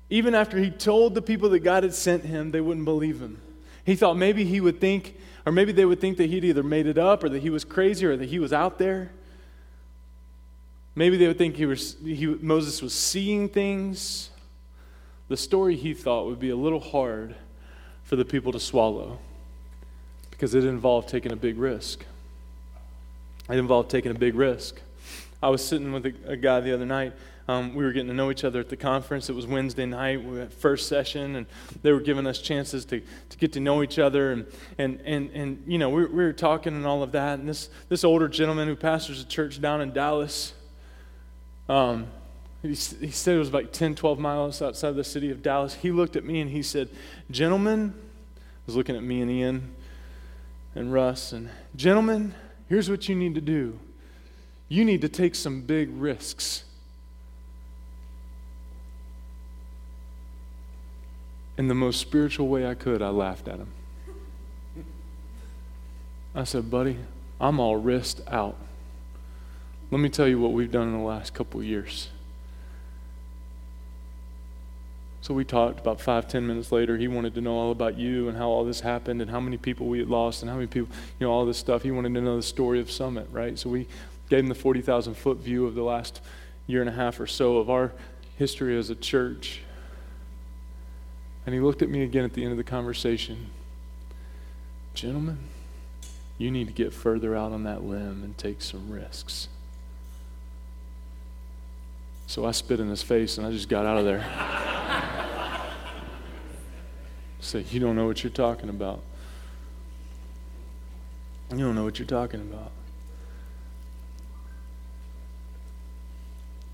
[0.10, 3.42] Even after he told the people that God had sent him, they wouldn't believe him.
[3.84, 6.88] He thought maybe he would think, or maybe they would think that he'd either made
[6.88, 9.12] it up or that he was crazy or that he was out there.
[10.96, 14.30] Maybe they would think he was, he, Moses was seeing things
[15.28, 17.36] the story he thought would be a little hard
[18.04, 19.20] for the people to swallow
[20.32, 22.06] because it involved taking a big risk.
[23.50, 24.80] It involved taking a big risk.
[25.42, 27.14] I was sitting with a, a guy the other night.
[27.50, 29.30] Um, we were getting to know each other at the conference.
[29.30, 31.46] It was Wednesday night, we first session, and
[31.82, 34.34] they were giving us chances to, to get to know each other.
[34.34, 34.46] And,
[34.78, 37.40] and, and, and you know, we, we were talking and all of that.
[37.40, 40.54] And this, this older gentleman who pastors a church down in Dallas,
[41.70, 42.08] um,
[42.62, 45.76] he, said it was like 10, 12 miles outside the city of Dallas.
[45.76, 46.90] He looked at me and he said,
[47.30, 47.94] Gentlemen,
[48.36, 49.76] I was looking at me and Ian
[50.76, 52.36] and Russ, and gentlemen,
[52.68, 53.80] here's what you need to do
[54.70, 56.64] you need to take some big risks.
[61.58, 63.72] In the most spiritual way I could, I laughed at him.
[66.36, 66.98] I said, Buddy,
[67.42, 68.58] I'm all risked out.
[69.90, 72.10] Let me tell you what we've done in the last couple years.
[75.28, 76.96] So we talked about five, ten minutes later.
[76.96, 79.58] He wanted to know all about you and how all this happened and how many
[79.58, 81.84] people we had lost and how many people, you know, all this stuff.
[81.84, 83.60] He wanted to know the story of Summit, right?
[83.60, 83.88] So we
[84.30, 86.22] gave him the 40,000 foot view of the last
[86.66, 87.92] year and a half or so of our
[88.38, 89.64] history as a church.
[91.46, 93.48] And he looked at me again at the end of the conversation.
[94.94, 95.40] Gentlemen,
[96.38, 99.50] you need to get further out on that limb and take some risks.
[102.28, 104.26] So I spit in his face and I just got out of there.
[107.40, 109.02] Say, you don't know what you're talking about.
[111.52, 112.72] You don't know what you're talking about.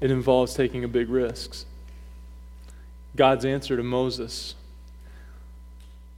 [0.01, 1.67] It involves taking a big risks.
[3.15, 4.55] God's answer to Moses.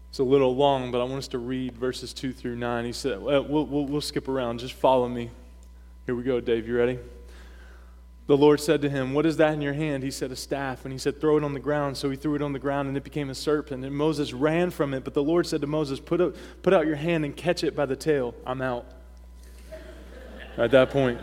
[0.09, 2.85] It's a little long, but I want us to read verses 2 through 9.
[2.85, 4.61] He said, well, we'll, we'll, we'll skip around.
[4.61, 5.29] Just follow me.
[6.05, 6.65] Here we go, Dave.
[6.65, 6.99] You ready?
[8.27, 10.03] The Lord said to him, What is that in your hand?
[10.03, 10.83] He said, A staff.
[10.83, 11.95] And he said, Throw it on the ground.
[11.95, 13.85] So he threw it on the ground, and it became a serpent.
[13.85, 15.03] And Moses ran from it.
[15.03, 17.75] But the Lord said to Moses, Put, up, put out your hand and catch it
[17.75, 18.33] by the tail.
[18.45, 18.85] I'm out.
[20.57, 21.19] At that point,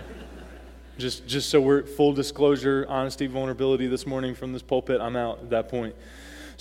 [0.99, 5.39] just, just so we're full disclosure, honesty, vulnerability this morning from this pulpit, I'm out
[5.41, 5.97] at that point.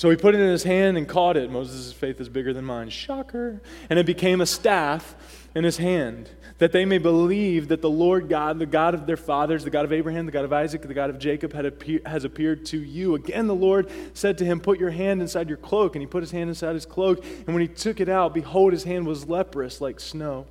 [0.02, 1.52] So he put it in his hand and caught it.
[1.52, 2.90] Moses' faith is bigger than mine.
[2.90, 3.62] Shocker.
[3.88, 5.14] And it became a staff
[5.54, 9.16] in his hand, that they may believe that the Lord God, the God of their
[9.16, 12.24] fathers, the God of Abraham, the God of Isaac, the God of Jacob, appear, has
[12.24, 13.14] appeared to you.
[13.14, 15.94] Again, the Lord said to him, Put your hand inside your cloak.
[15.94, 17.24] And he put his hand inside his cloak.
[17.24, 20.48] And when he took it out, behold, his hand was leprous like snow.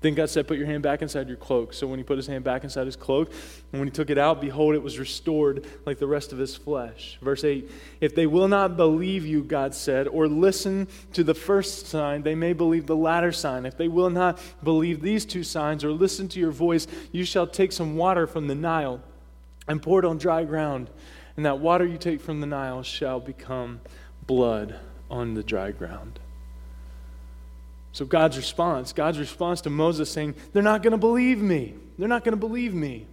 [0.00, 1.72] Then God said, Put your hand back inside your cloak.
[1.72, 3.32] So when he put his hand back inside his cloak,
[3.72, 6.54] and when he took it out, behold, it was restored like the rest of his
[6.54, 7.18] flesh.
[7.20, 7.68] Verse 8
[8.00, 12.36] If they will not believe you, God said, or listen to the first sign, they
[12.36, 13.66] may believe the latter sign.
[13.66, 17.46] If they will not believe these two signs or listen to your voice, you shall
[17.46, 19.00] take some water from the Nile
[19.66, 20.90] and pour it on dry ground.
[21.36, 23.80] And that water you take from the Nile shall become
[24.26, 24.78] blood
[25.10, 26.20] on the dry ground.
[27.92, 31.74] So, God's response, God's response to Moses saying, They're not going to believe me.
[31.98, 33.06] They're not going to believe me.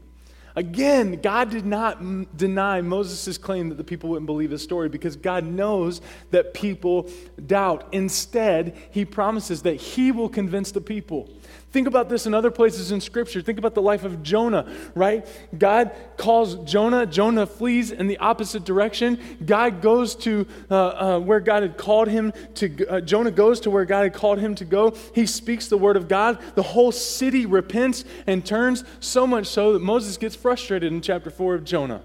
[0.55, 4.87] Again, God did not m- deny Moses' claim that the people wouldn't believe his story
[4.87, 5.99] because God knows
[6.31, 7.09] that people
[7.45, 7.89] doubt.
[7.91, 11.29] Instead, he promises that he will convince the people.
[11.75, 13.41] Think about this in other places in Scripture.
[13.41, 15.27] Think about the life of Jonah, right?
[15.57, 19.19] God calls Jonah, Jonah flees in the opposite direction.
[19.45, 23.69] God goes to uh, uh, where God had called him to, uh, Jonah goes to
[23.69, 24.95] where God had called him to go.
[25.13, 26.39] He speaks the word of God.
[26.55, 31.29] The whole city repents and turns, so much so that Moses gets frustrated in chapter
[31.29, 32.03] 4 of Jonah.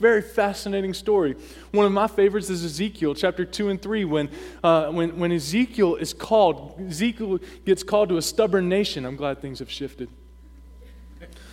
[0.00, 1.36] Very fascinating story.
[1.72, 4.30] One of my favorites is Ezekiel, chapter 2 and 3, when,
[4.64, 9.04] uh, when, when Ezekiel is called, Ezekiel gets called to a stubborn nation.
[9.04, 10.08] I'm glad things have shifted.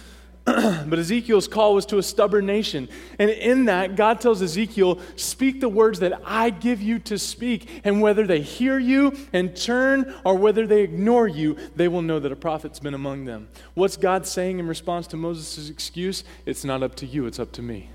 [0.46, 2.88] but Ezekiel's call was to a stubborn nation.
[3.20, 7.82] And in that, God tells Ezekiel, Speak the words that I give you to speak.
[7.84, 12.22] And whether they hear you and turn or whether they ignore you, they will know
[12.22, 13.50] that a prophet's been among them.
[13.74, 16.24] What's God saying in response to Moses' excuse?
[16.46, 17.90] It's not up to you, it's up to me.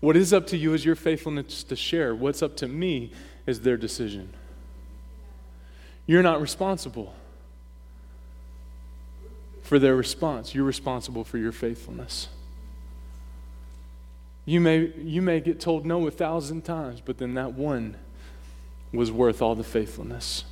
[0.00, 2.14] What is up to you is your faithfulness to share.
[2.14, 3.12] What's up to me
[3.46, 4.32] is their decision.
[6.06, 7.14] You're not responsible
[9.62, 10.54] for their response.
[10.54, 12.28] You're responsible for your faithfulness.
[14.46, 17.96] You may, you may get told no a thousand times, but then that one
[18.92, 20.44] was worth all the faithfulness.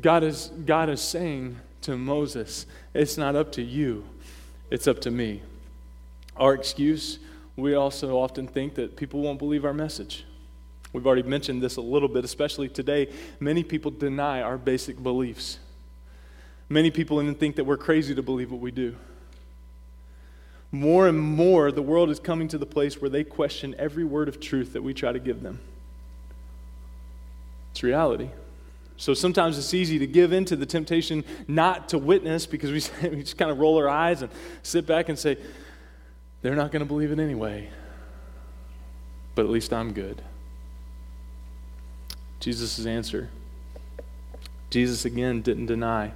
[0.00, 4.04] God is, God is saying to Moses, It's not up to you,
[4.70, 5.42] it's up to me.
[6.36, 7.20] Our excuse,
[7.56, 10.24] we also often think that people won't believe our message.
[10.92, 13.12] We've already mentioned this a little bit, especially today.
[13.40, 15.58] Many people deny our basic beliefs.
[16.68, 18.96] Many people even think that we're crazy to believe what we do.
[20.70, 24.28] More and more, the world is coming to the place where they question every word
[24.28, 25.60] of truth that we try to give them.
[27.70, 28.30] It's reality.
[28.96, 33.08] So sometimes it's easy to give in to the temptation not to witness because we,
[33.10, 34.30] we just kind of roll our eyes and
[34.62, 35.36] sit back and say,
[36.44, 37.70] they're not going to believe it anyway.
[39.34, 40.20] But at least I'm good.
[42.38, 43.30] Jesus' answer
[44.68, 46.12] Jesus again didn't deny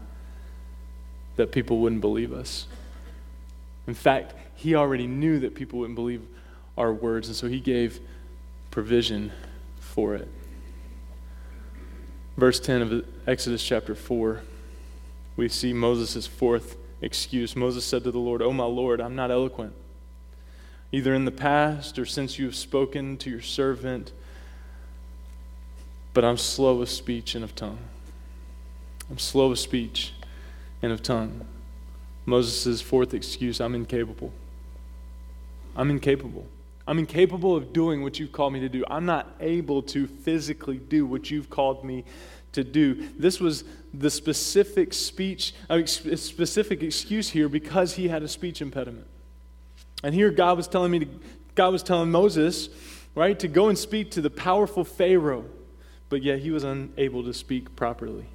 [1.37, 2.67] that people wouldn't believe us.
[3.87, 6.27] In fact, he already knew that people wouldn't believe
[6.77, 8.01] our words, and so he gave
[8.71, 9.33] provision
[9.79, 10.29] for it.
[12.37, 14.43] Verse 10 of Exodus chapter 4,
[15.37, 17.55] we see Moses' fourth excuse.
[17.57, 19.73] Moses said to the Lord, Oh, my Lord, I'm not eloquent,
[20.93, 24.13] either in the past or since you have spoken to your servant,
[26.15, 27.79] but I'm slow of speech and of tongue.
[29.11, 30.13] I'm slow of speech
[30.83, 31.47] and of tongue.
[32.27, 34.33] Moses' fourth excuse I'm incapable.
[35.77, 36.47] I'm incapable.
[36.87, 38.83] I'm incapable of doing what you've called me to do.
[38.89, 42.05] I'm not able to physically do what you've called me
[42.53, 43.09] to do.
[43.19, 49.07] This was the specific speech, uh, specific excuse here because he had a speech impediment.
[50.03, 51.09] And here God was telling me to,
[51.55, 52.69] God was telling Moses,
[53.15, 55.45] right, to go and speak to the powerful Pharaoh,
[56.09, 58.27] but yet he was unable to speak properly,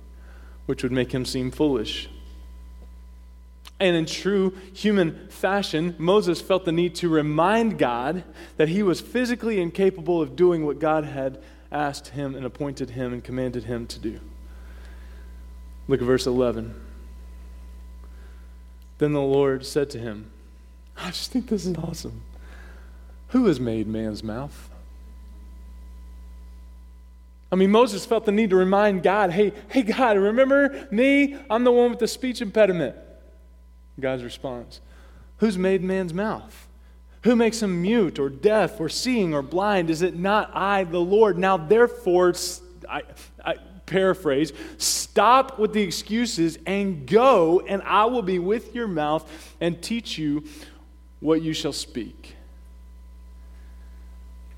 [0.65, 2.09] which would make him seem foolish.
[3.79, 8.23] And in true human fashion, Moses felt the need to remind God
[8.57, 13.13] that he was physically incapable of doing what God had asked him and appointed him
[13.13, 14.19] and commanded him to do.
[15.87, 16.73] Look at verse 11.
[18.99, 20.31] Then the Lord said to him,
[20.97, 22.21] I just think this is awesome.
[23.29, 24.69] Who has made man's mouth?
[27.51, 31.37] I mean, Moses felt the need to remind God, hey, hey, God, remember me?
[31.49, 32.95] I'm the one with the speech impediment.
[33.99, 34.81] God's response
[35.37, 36.67] Who's made man's mouth?
[37.23, 39.89] Who makes him mute or deaf or seeing or blind?
[39.89, 41.37] Is it not I, the Lord?
[41.37, 42.33] Now, therefore,
[42.89, 43.03] I,
[43.43, 49.29] I paraphrase, stop with the excuses and go, and I will be with your mouth
[49.61, 50.43] and teach you
[51.23, 52.35] what you shall speak.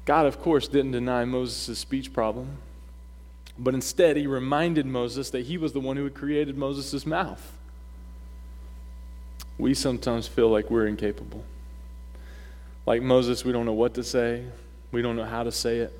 [0.04, 2.58] God, of course, didn't deny Moses' speech problem,
[3.58, 7.56] but instead, he reminded Moses that he was the one who had created Moses' mouth
[9.58, 11.44] we sometimes feel like we're incapable.
[12.86, 14.44] Like Moses, we don't know what to say,
[14.92, 15.98] we don't know how to say it.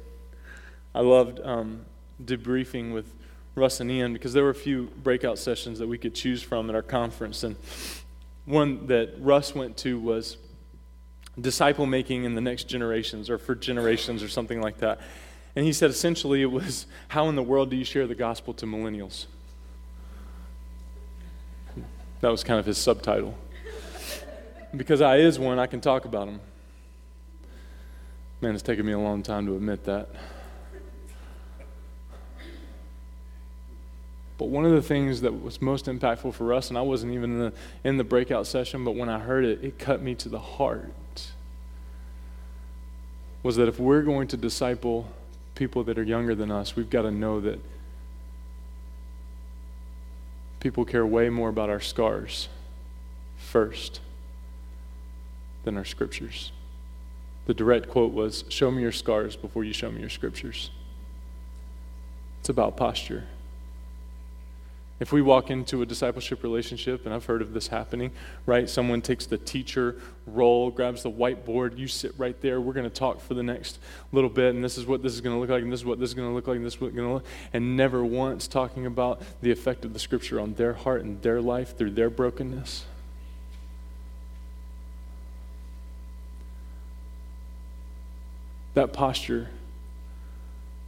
[0.94, 1.86] I loved um,
[2.24, 3.12] debriefing with
[3.56, 6.70] Russ and Ian because there were a few breakout sessions that we could choose from
[6.70, 7.44] at our conference.
[7.44, 7.56] And
[8.46, 10.38] one that Russ went to was
[11.40, 15.00] disciple making in the next generations or for generations or something like that.
[15.56, 18.54] And he said essentially it was how in the world do you share the gospel
[18.56, 19.26] to millennials?
[22.22, 23.38] That was kind of his subtitle
[24.76, 26.40] because I is one, I can talk about them.
[28.42, 30.10] Man, it's taken me a long time to admit that.
[34.38, 37.32] But one of the things that was most impactful for us, and I wasn't even
[37.32, 37.54] in the,
[37.86, 40.92] in the breakout session, but when I heard it, it cut me to the heart,
[43.46, 45.08] was that if we're going to disciple
[45.54, 47.60] people that are younger than us, we've got to know that
[50.60, 52.50] people care way more about our scars
[53.38, 54.00] first
[55.64, 56.52] than our scriptures.
[57.46, 60.72] The direct quote was Show me your scars before you show me your scriptures.
[62.40, 63.26] It's about posture.
[64.98, 68.12] If we walk into a discipleship relationship, and I've heard of this happening,
[68.46, 68.70] right?
[68.70, 72.96] Someone takes the teacher role, grabs the whiteboard, you sit right there, we're going to
[72.96, 73.80] talk for the next
[74.14, 75.86] little bit, and this is what this is going to look like, and this is
[75.86, 77.76] what this is going to look like, and this is what going to look and
[77.76, 81.78] never once talking about the effect of the scripture on their heart and their life
[81.78, 82.86] through their brokenness.
[88.76, 89.50] That posture,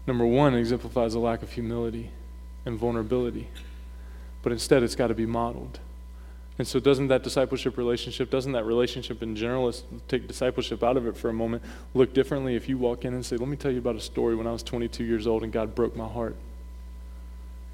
[0.05, 2.11] number one, exemplifies a lack of humility
[2.65, 3.49] and vulnerability
[4.47, 5.77] but instead it's got to be modeled.
[6.57, 10.95] And so, doesn't that discipleship relationship, doesn't that relationship in general, let's take discipleship out
[10.95, 13.57] of it for a moment, look differently if you walk in and say, Let me
[13.57, 16.07] tell you about a story when I was 22 years old and God broke my
[16.07, 16.37] heart?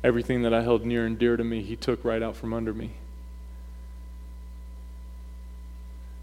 [0.04, 2.74] Everything that I held near and dear to me, He took right out from under
[2.74, 2.90] me.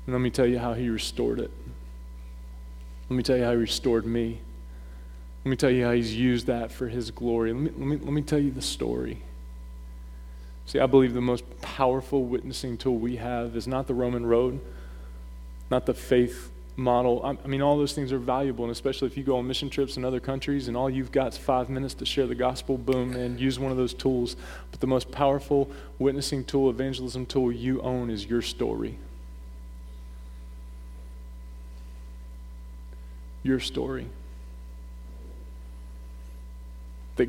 [0.06, 1.52] And let me tell you how He restored it.
[3.08, 4.40] Let me tell you how He restored me.
[5.44, 7.52] Let me tell you how He's used that for His glory.
[7.52, 9.22] Let me, let me, let me tell you the story.
[10.70, 14.60] See, I believe the most powerful witnessing tool we have is not the Roman road,
[15.68, 17.20] not the faith model.
[17.24, 19.96] I mean, all those things are valuable, and especially if you go on mission trips
[19.96, 23.16] in other countries and all you've got is five minutes to share the gospel, boom,
[23.16, 24.36] and use one of those tools.
[24.70, 25.68] But the most powerful
[25.98, 28.96] witnessing tool, evangelism tool you own is your story.
[33.42, 34.06] Your story.
[37.16, 37.28] That,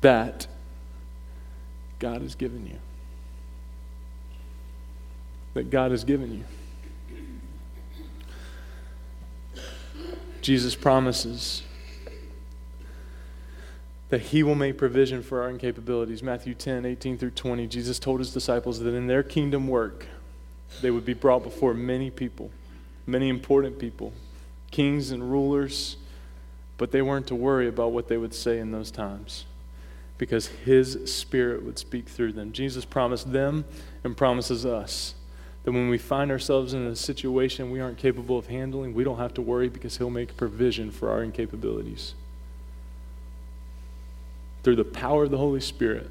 [0.00, 0.48] that
[2.00, 2.78] God has given you.
[5.54, 6.44] That God has given you.
[10.40, 11.62] Jesus promises
[14.08, 16.22] that he will make provision for our incapabilities.
[16.22, 17.66] Matthew 10, 18 through 20.
[17.68, 20.06] Jesus told his disciples that in their kingdom work,
[20.82, 22.50] they would be brought before many people,
[23.06, 24.12] many important people,
[24.70, 25.96] kings and rulers,
[26.78, 29.44] but they weren't to worry about what they would say in those times
[30.20, 32.52] because his spirit would speak through them.
[32.52, 33.64] Jesus promised them
[34.04, 35.14] and promises us
[35.64, 39.16] that when we find ourselves in a situation we aren't capable of handling, we don't
[39.16, 42.12] have to worry because he'll make provision for our incapabilities.
[44.62, 46.10] Through the power of the Holy Spirit,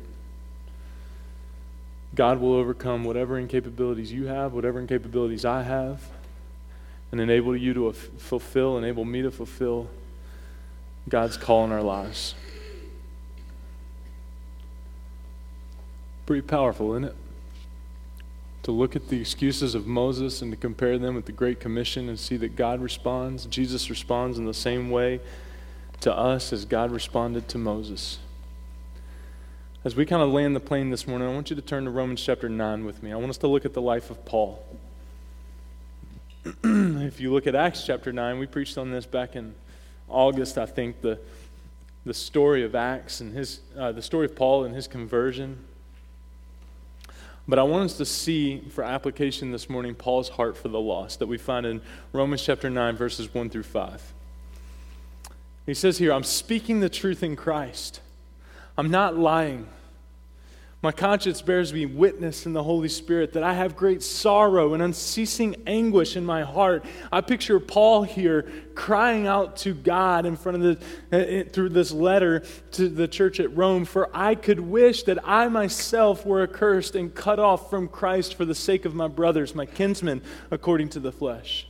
[2.16, 6.02] God will overcome whatever incapabilities you have, whatever incapabilities I have,
[7.12, 9.88] and enable you to fulfill, enable me to fulfill
[11.08, 12.34] God's call in our lives.
[16.30, 17.16] Pretty powerful, isn't it?
[18.62, 22.08] To look at the excuses of Moses and to compare them with the Great Commission
[22.08, 25.22] and see that God responds, Jesus responds in the same way
[26.02, 28.20] to us as God responded to Moses.
[29.84, 31.90] As we kind of land the plane this morning, I want you to turn to
[31.90, 33.12] Romans chapter 9 with me.
[33.12, 34.64] I want us to look at the life of Paul.
[36.64, 39.56] if you look at Acts chapter 9, we preached on this back in
[40.08, 41.18] August, I think, the,
[42.06, 45.66] the story of Acts and his, uh, the story of Paul and his conversion.
[47.48, 51.20] But I want us to see for application this morning Paul's heart for the lost
[51.20, 51.82] that we find in
[52.14, 54.14] Romans chapter 9, verses 1 through 5.
[55.66, 58.02] He says here, I'm speaking the truth in Christ.
[58.78, 59.68] I'm not lying.
[60.82, 64.82] My conscience bears me witness in the Holy Spirit that I have great sorrow and
[64.82, 66.86] unceasing anguish in my heart.
[67.12, 70.80] I picture Paul here crying out to God in front of
[71.12, 75.18] the uh, through this letter to the church at Rome, for I could wish that
[75.28, 79.54] I myself were accursed and cut off from Christ for the sake of my brothers,
[79.54, 81.68] my kinsmen, according to the flesh.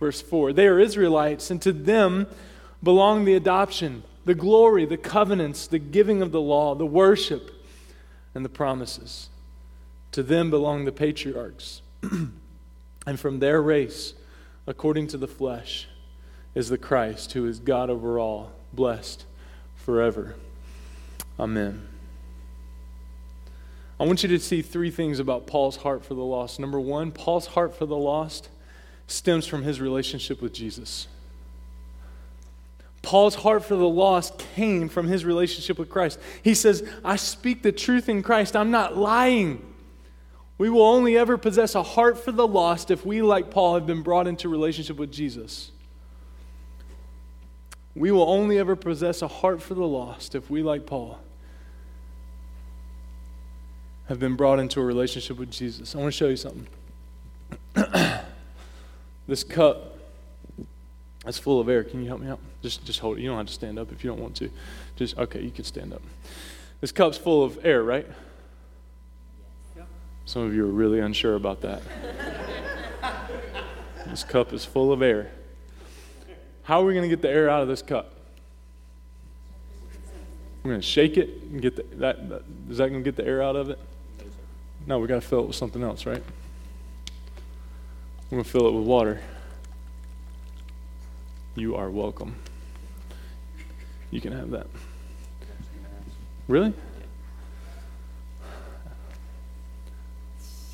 [0.00, 2.26] Verse 4 They are Israelites, and to them
[2.82, 7.58] belong the adoption, the glory, the covenants, the giving of the law, the worship
[8.34, 9.28] and the promises.
[10.12, 11.82] To them belong the patriarchs.
[13.06, 14.14] and from their race,
[14.66, 15.88] according to the flesh,
[16.54, 19.24] is the Christ, who is God over all, blessed
[19.76, 20.34] forever.
[21.38, 21.88] Amen.
[23.98, 26.58] I want you to see three things about Paul's heart for the lost.
[26.58, 28.48] Number one, Paul's heart for the lost
[29.06, 31.06] stems from his relationship with Jesus.
[33.02, 36.18] Paul's heart for the lost came from his relationship with Christ.
[36.42, 38.54] He says, I speak the truth in Christ.
[38.54, 39.64] I'm not lying.
[40.58, 43.86] We will only ever possess a heart for the lost if we, like Paul, have
[43.86, 45.70] been brought into relationship with Jesus.
[47.94, 51.18] We will only ever possess a heart for the lost if we, like Paul,
[54.08, 55.94] have been brought into a relationship with Jesus.
[55.94, 56.66] I want to show you something.
[59.26, 59.99] this cup
[61.26, 61.84] it's full of air.
[61.84, 62.40] Can you help me out?
[62.62, 63.20] Just, just hold it.
[63.20, 64.50] You don't have to stand up if you don't want to.
[64.96, 65.42] Just okay.
[65.42, 66.02] You can stand up.
[66.80, 68.06] This cup's full of air, right?
[70.24, 71.82] Some of you are really unsure about that.
[74.06, 75.30] this cup is full of air.
[76.62, 78.14] How are we going to get the air out of this cup?
[80.62, 82.42] We're going to shake it and get the, that, that.
[82.70, 83.78] Is that going to get the air out of it?
[84.86, 86.22] No, we got to fill it with something else, right?
[88.30, 89.20] We're going to fill it with water.
[91.60, 92.36] You are welcome.
[94.10, 94.66] You can have that.
[96.48, 96.72] Really?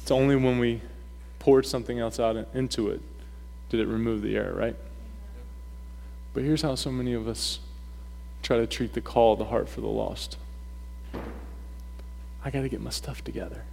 [0.02, 0.80] It's only when we
[1.40, 3.00] poured something else out into it
[3.68, 4.76] did it remove the air, right?
[6.32, 7.58] But here's how so many of us
[8.44, 10.36] try to treat the call of the heart for the lost.
[12.44, 13.64] I got to get my stuff together.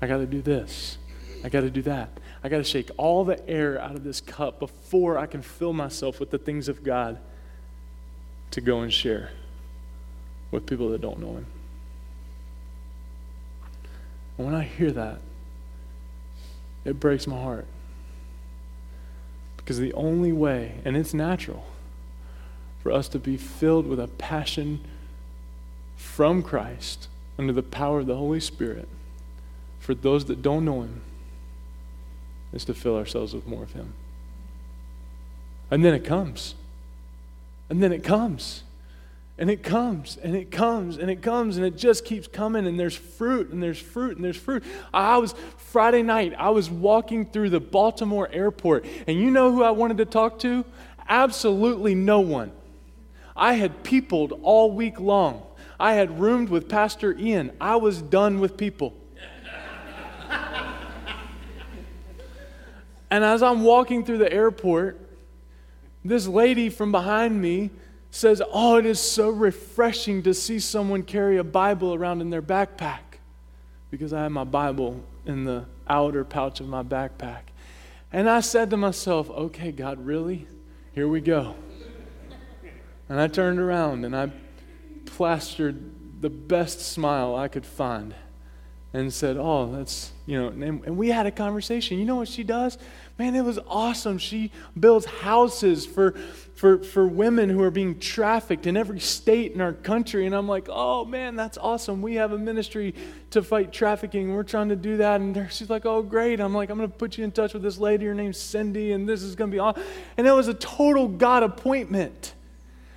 [0.00, 0.98] I got to do this.
[1.44, 2.08] I got to do that.
[2.44, 5.72] I got to shake all the air out of this cup before I can fill
[5.72, 7.18] myself with the things of God
[8.52, 9.30] to go and share
[10.50, 11.46] with people that don't know Him.
[14.38, 15.18] And when I hear that,
[16.84, 17.66] it breaks my heart.
[19.56, 21.64] Because the only way, and it's natural,
[22.82, 24.84] for us to be filled with a passion
[25.96, 28.88] from Christ under the power of the Holy Spirit
[29.78, 31.00] for those that don't know Him
[32.52, 33.94] is to fill ourselves with more of Him.
[35.70, 36.54] And then it comes.
[37.70, 38.62] And then it comes.
[39.38, 42.78] And it comes and it comes and it comes and it just keeps coming and
[42.78, 44.62] there's fruit and there's fruit and there's fruit.
[44.92, 49.64] I was Friday night, I was walking through the Baltimore airport and you know who
[49.64, 50.64] I wanted to talk to?
[51.08, 52.52] Absolutely no one.
[53.34, 55.42] I had peopled all week long.
[55.80, 57.52] I had roomed with Pastor Ian.
[57.60, 58.92] I was done with people.
[63.12, 64.98] And as I'm walking through the airport,
[66.02, 67.68] this lady from behind me
[68.10, 72.40] says, Oh, it is so refreshing to see someone carry a Bible around in their
[72.40, 73.20] backpack
[73.90, 77.42] because I have my Bible in the outer pouch of my backpack.
[78.14, 80.46] And I said to myself, Okay, God, really?
[80.94, 81.54] Here we go.
[83.10, 84.30] And I turned around and I
[85.04, 88.14] plastered the best smile I could find
[88.94, 91.98] and said, Oh, that's, you know, and, and we had a conversation.
[91.98, 92.76] You know what she does?
[93.18, 94.18] Man, it was awesome.
[94.18, 96.12] She builds houses for,
[96.54, 100.26] for, for women who are being trafficked in every state in our country.
[100.26, 102.02] And I'm like, oh man, that's awesome.
[102.02, 102.94] We have a ministry
[103.30, 104.34] to fight trafficking.
[104.34, 105.20] We're trying to do that.
[105.20, 106.40] And she's like, oh, great.
[106.40, 108.06] I'm like, I'm going to put you in touch with this lady.
[108.06, 109.82] Her name's Cindy, and this is going to be awesome.
[110.16, 112.34] And it was a total God appointment.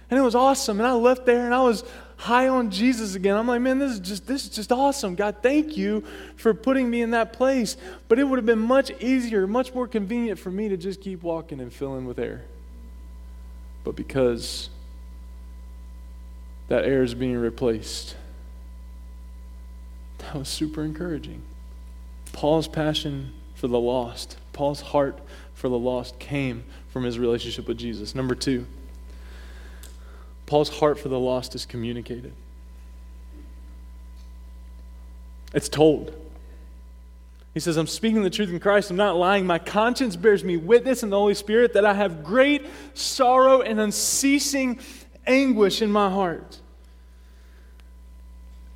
[0.10, 0.80] And it was awesome.
[0.80, 1.84] And I left there and I was
[2.18, 3.36] high on Jesus again.
[3.36, 5.16] I'm like, man, this is just this is just awesome.
[5.16, 6.04] God, thank you
[6.36, 7.78] for putting me in that place.
[8.08, 11.24] But it would have been much easier, much more convenient for me to just keep
[11.24, 12.46] walking and filling with air.
[13.84, 14.70] But because
[16.68, 18.16] that air is being replaced,
[20.20, 21.42] that was super encouraging.
[22.34, 25.20] Paul's passion for the lost, Paul's heart
[25.54, 28.16] for the lost came from his relationship with Jesus.
[28.16, 28.66] Number two,
[30.46, 32.34] Paul's heart for the lost is communicated.
[35.54, 36.14] It's told.
[37.54, 38.92] He says, I'm speaking the truth in Christ.
[38.92, 39.46] I'm not lying.
[39.46, 43.80] My conscience bears me witness in the Holy Spirit that I have great sorrow and
[43.80, 44.80] unceasing
[45.26, 46.60] anguish in my heart.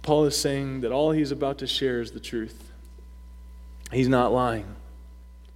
[0.01, 2.71] Paul is saying that all he's about to share is the truth.
[3.91, 4.75] He's not lying.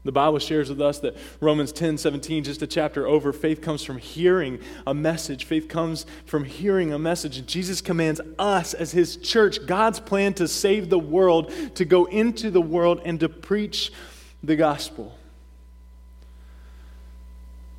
[0.05, 3.83] The Bible shares with us that Romans 10 17, just a chapter over, faith comes
[3.83, 5.45] from hearing a message.
[5.45, 7.37] Faith comes from hearing a message.
[7.37, 12.05] And Jesus commands us as his church, God's plan to save the world, to go
[12.05, 13.93] into the world and to preach
[14.43, 15.17] the gospel.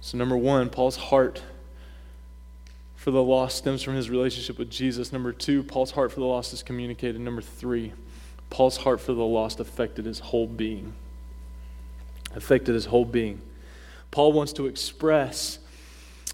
[0.01, 1.43] So, number one, Paul's heart
[2.97, 5.13] for the lost stems from his relationship with Jesus.
[5.13, 7.21] Number two, Paul's heart for the lost is communicated.
[7.21, 7.93] Number three,
[8.49, 10.95] Paul's heart for the lost affected his whole being
[12.35, 13.41] affected his whole being.
[14.11, 15.59] Paul wants to express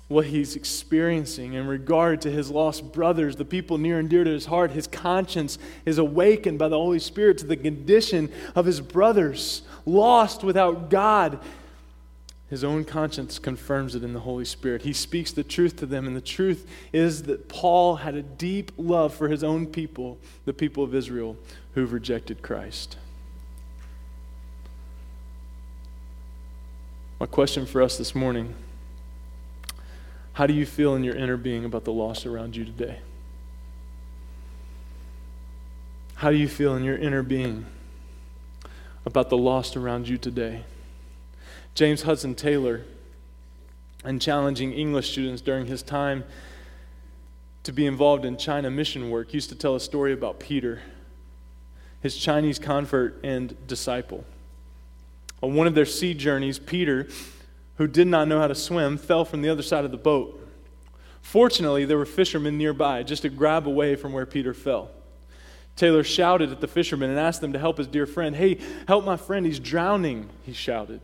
[0.08, 4.30] what he's experiencing in regard to his lost brothers, the people near and dear to
[4.30, 4.72] his heart.
[4.72, 10.42] His conscience is awakened by the Holy Spirit to the condition of his brothers, lost
[10.42, 11.38] without God.
[12.48, 14.82] His own conscience confirms it in the Holy Spirit.
[14.82, 18.72] He speaks the truth to them, and the truth is that Paul had a deep
[18.76, 21.36] love for his own people, the people of Israel,
[21.74, 22.96] who've rejected Christ.
[27.20, 28.54] My question for us this morning
[30.32, 33.00] how do you feel in your inner being about the loss around you today?
[36.14, 37.66] How do you feel in your inner being
[39.04, 40.64] about the lost around you today?
[41.74, 42.84] James Hudson Taylor,
[44.02, 46.24] in challenging English students during his time
[47.64, 50.80] to be involved in China mission work, used to tell a story about Peter,
[52.00, 54.24] his Chinese convert and disciple.
[55.42, 57.08] On one of their sea journeys, Peter,
[57.76, 60.36] who did not know how to swim, fell from the other side of the boat.
[61.22, 64.90] Fortunately, there were fishermen nearby, just a grab away from where Peter fell.
[65.76, 68.36] Taylor shouted at the fishermen and asked them to help his dear friend.
[68.36, 71.00] Hey, help my friend, he's drowning, he shouted.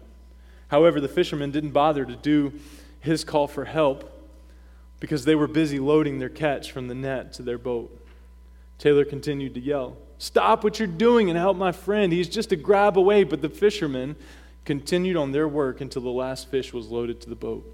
[0.68, 2.52] However, the fishermen didn't bother to do
[3.00, 4.12] his call for help
[5.00, 7.90] because they were busy loading their catch from the net to their boat.
[8.78, 12.12] Taylor continued to yell, Stop what you're doing and help my friend.
[12.12, 13.24] He's just a grab away.
[13.24, 14.16] But the fishermen
[14.64, 17.72] continued on their work until the last fish was loaded to the boat.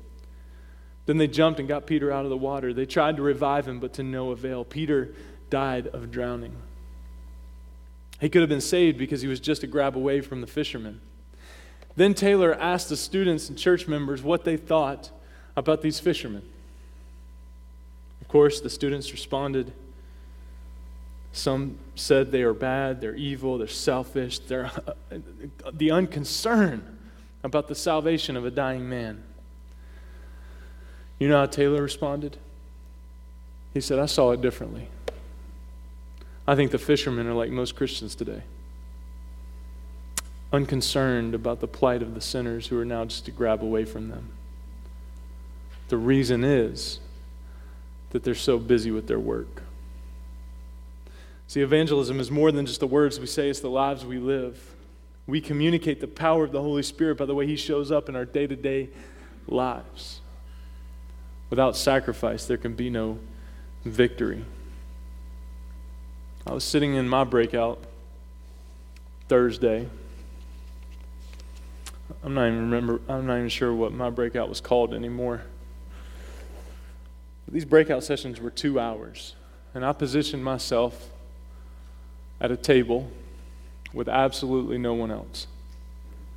[1.06, 2.72] Then they jumped and got Peter out of the water.
[2.72, 4.64] They tried to revive him, but to no avail.
[4.64, 5.14] Peter
[5.50, 6.56] died of drowning.
[8.20, 11.00] He could have been saved because he was just a grab away from the fishermen.
[11.96, 15.10] Then Taylor asked the students and church members what they thought
[15.56, 16.42] about these fishermen.
[18.20, 19.72] Of course, the students responded.
[21.32, 24.70] Some said they are bad, they're evil, they're selfish, they're
[25.72, 26.98] the unconcern
[27.44, 29.22] about the salvation of a dying man.
[31.18, 32.36] You know how Taylor responded?
[33.74, 34.88] He said, I saw it differently.
[36.46, 38.42] I think the fishermen are like most Christians today
[40.52, 44.08] unconcerned about the plight of the sinners who are now just to grab away from
[44.08, 44.28] them.
[45.88, 47.00] The reason is
[48.10, 49.62] that they're so busy with their work.
[51.46, 54.74] See, evangelism is more than just the words we say, it's the lives we live.
[55.26, 58.16] We communicate the power of the Holy Spirit by the way He shows up in
[58.16, 58.88] our day to day
[59.46, 60.20] lives.
[61.50, 63.18] Without sacrifice, there can be no
[63.84, 64.44] victory.
[66.46, 67.84] I was sitting in my breakout
[69.28, 69.88] Thursday.
[72.24, 75.42] I'm not even remember I'm not even sure what my breakout was called anymore.
[77.44, 79.36] But These breakout sessions were 2 hours,
[79.72, 81.10] and I positioned myself
[82.42, 83.08] at a table
[83.94, 85.46] with absolutely no one else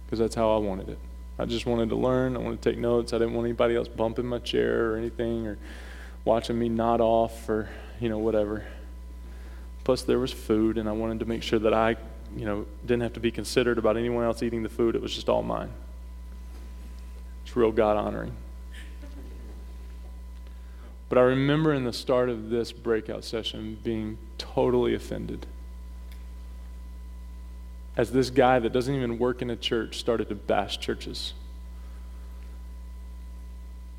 [0.05, 0.99] because that's how I wanted it.
[1.39, 2.37] I just wanted to learn.
[2.37, 3.11] I wanted to take notes.
[3.11, 5.57] I didn't want anybody else bumping my chair or anything or
[6.23, 8.65] watching me nod off or, you know, whatever.
[9.83, 11.97] Plus, there was food, and I wanted to make sure that I,
[12.37, 14.95] you know, didn't have to be considered about anyone else eating the food.
[14.95, 15.71] It was just all mine.
[17.43, 18.35] It's real God honoring.
[21.09, 25.45] But I remember in the start of this breakout session being totally offended
[27.97, 31.33] as this guy that doesn't even work in a church started to bash churches.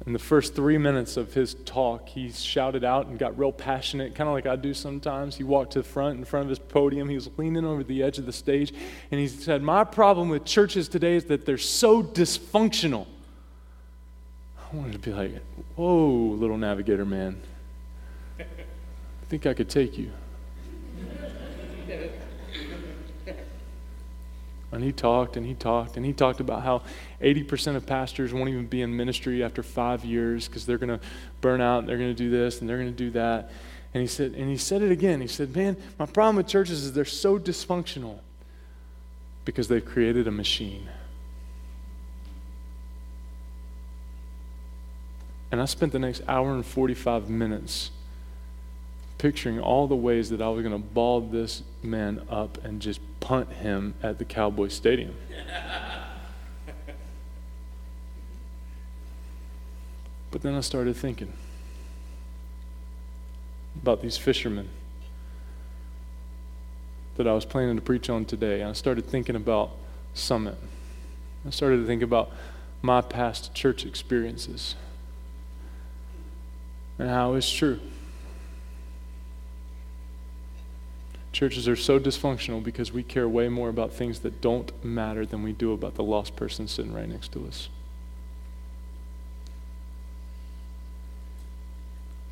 [0.07, 4.15] In the first three minutes of his talk, he shouted out and got real passionate,
[4.15, 5.35] kind of like I do sometimes.
[5.37, 7.09] He walked to the front, in front of his podium.
[7.09, 8.73] He was leaning over the edge of the stage,
[9.11, 13.07] and he said, My problem with churches today is that they're so dysfunctional.
[14.73, 15.43] I wanted to be like,
[15.75, 16.07] Whoa,
[16.39, 17.41] little navigator man.
[18.39, 18.45] I
[19.29, 20.13] think I could take you.
[24.73, 26.83] And he talked and he talked and he talked about how
[27.23, 31.01] 80% of pastors won't even be in ministry after five years because they're going to
[31.41, 33.51] burn out and they're going to do this and they're going to do that.
[33.95, 35.21] And he said, and he said it again.
[35.21, 38.19] He said, Man, my problem with churches is they're so dysfunctional
[39.45, 40.89] because they've created a machine.
[45.51, 47.93] And I spent the next hour and 45 minutes
[49.19, 53.01] picturing all the ways that I was going to ball this man up and just
[53.21, 55.15] punt him at the Cowboy Stadium.
[60.31, 61.33] but then I started thinking
[63.83, 64.69] about these fishermen
[67.17, 68.61] that I was planning to preach on today.
[68.61, 69.71] And I started thinking about
[70.15, 70.57] Summit.
[71.47, 72.31] I started to think about
[72.83, 74.75] my past church experiences
[76.99, 77.81] and how it's true.
[81.37, 85.43] Churches are so dysfunctional because we care way more about things that don't matter than
[85.43, 87.69] we do about the lost person sitting right next to us.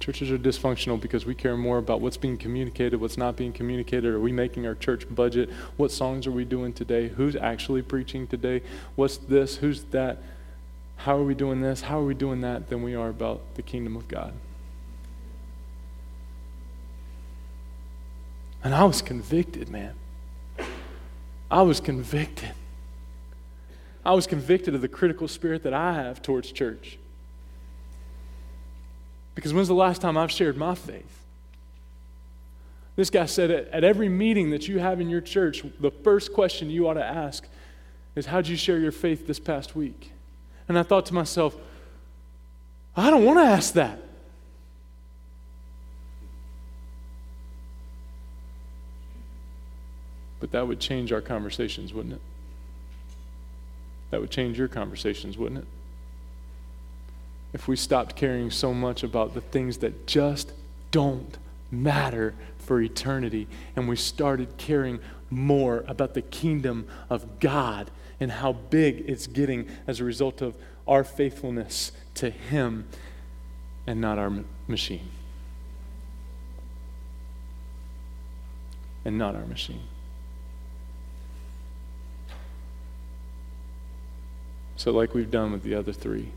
[0.01, 4.07] Churches are dysfunctional because we care more about what's being communicated, what's not being communicated.
[4.07, 5.51] Are we making our church budget?
[5.77, 7.09] What songs are we doing today?
[7.09, 8.63] Who's actually preaching today?
[8.95, 9.57] What's this?
[9.57, 10.17] Who's that?
[10.97, 11.83] How are we doing this?
[11.83, 12.71] How are we doing that?
[12.71, 14.33] Than we are about the kingdom of God.
[18.65, 19.95] And I was convicted, man.
[21.51, 22.53] I was convicted.
[24.05, 26.99] I was convicted of the critical spirit that I have towards church.
[29.35, 31.21] Because when's the last time I've shared my faith?
[32.97, 36.71] This guy said at, every meeting that you have in your church, the first question
[36.71, 37.47] you ought to ask
[38.15, 40.13] is, How'd you share your faith this past week?
[40.69, 41.57] And I thought to myself,
[42.97, 43.99] I don't want to ask that.
[50.55, 52.21] That would change our conversations, wouldn't it?
[54.11, 55.67] That would change your conversations, wouldn't it?
[57.55, 60.53] if we stopped caring so much about the things that just
[60.91, 61.39] don't
[61.71, 63.47] matter for eternity
[63.77, 64.99] and we started caring
[65.31, 70.55] more about the kingdom of God and how big it's getting as a result of
[70.87, 72.87] our faithfulness to Him
[73.87, 74.33] and not our
[74.67, 75.09] machine.
[79.05, 79.83] And not our machine.
[84.85, 86.29] So, like we've done with the other three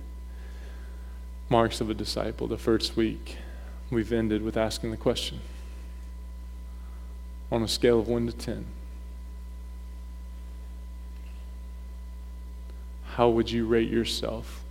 [1.49, 3.35] marks of a disciple, the first week,
[3.91, 5.41] we've ended with asking the question
[7.51, 8.65] on a scale of 1 to 10
[13.15, 14.63] how would you rate yourself?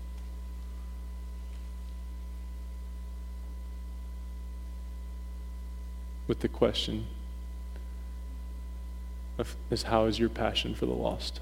[6.26, 7.08] With the question
[9.36, 11.40] of, is how is your passion for the lost?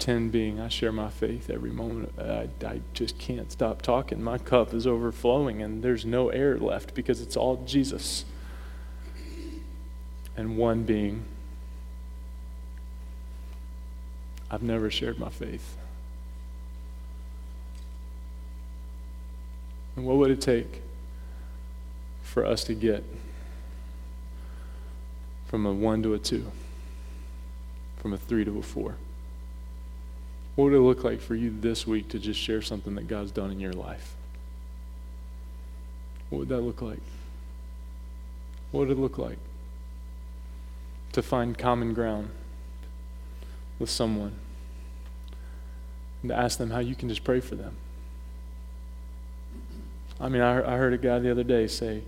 [0.00, 2.18] 10 being, I share my faith every moment.
[2.18, 4.22] I, I just can't stop talking.
[4.22, 8.24] My cup is overflowing and there's no air left because it's all Jesus.
[10.36, 11.24] And one being,
[14.50, 15.76] I've never shared my faith.
[19.96, 20.82] And what would it take
[22.22, 23.04] for us to get
[25.46, 26.50] from a one to a two,
[27.98, 28.96] from a three to a four?
[30.60, 33.30] What would it look like for you this week to just share something that God's
[33.32, 34.14] done in your life?
[36.28, 37.00] What would that look like?
[38.70, 39.38] What would it look like
[41.12, 42.28] to find common ground?
[43.78, 44.34] with someone
[46.22, 47.74] and to ask them how you can just pray for them.
[50.20, 52.02] I mean, I, I heard a guy the other day say,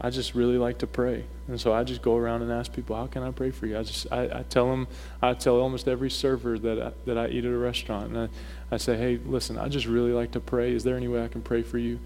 [0.00, 1.24] I just really like to pray.
[1.48, 3.76] And so I just go around and ask people, how can I pray for you?
[3.76, 4.86] I just, I, I tell them,
[5.20, 8.28] I tell almost every server that I, that I eat at a restaurant, and I,
[8.70, 10.72] I say, hey, listen, I just really like to pray.
[10.72, 11.98] Is there any way I can pray for you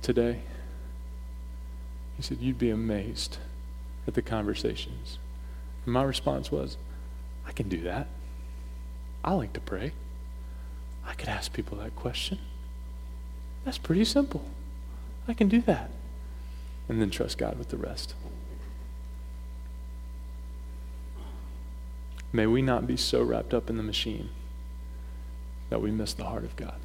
[0.00, 0.40] today?
[2.16, 3.36] He said, you'd be amazed
[4.06, 5.18] at the conversations.
[5.84, 6.78] And my response was,
[7.46, 8.08] I can do that.
[9.22, 9.92] I like to pray.
[11.06, 12.38] I could ask people that question.
[13.64, 14.44] That's pretty simple.
[15.28, 15.90] I can do that.
[16.90, 18.14] And then trust God with the rest.
[22.32, 24.30] May we not be so wrapped up in the machine
[25.68, 26.80] that we miss the heart of God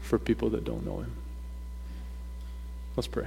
[0.00, 1.12] for people that don't know Him.
[2.96, 3.26] Let's pray.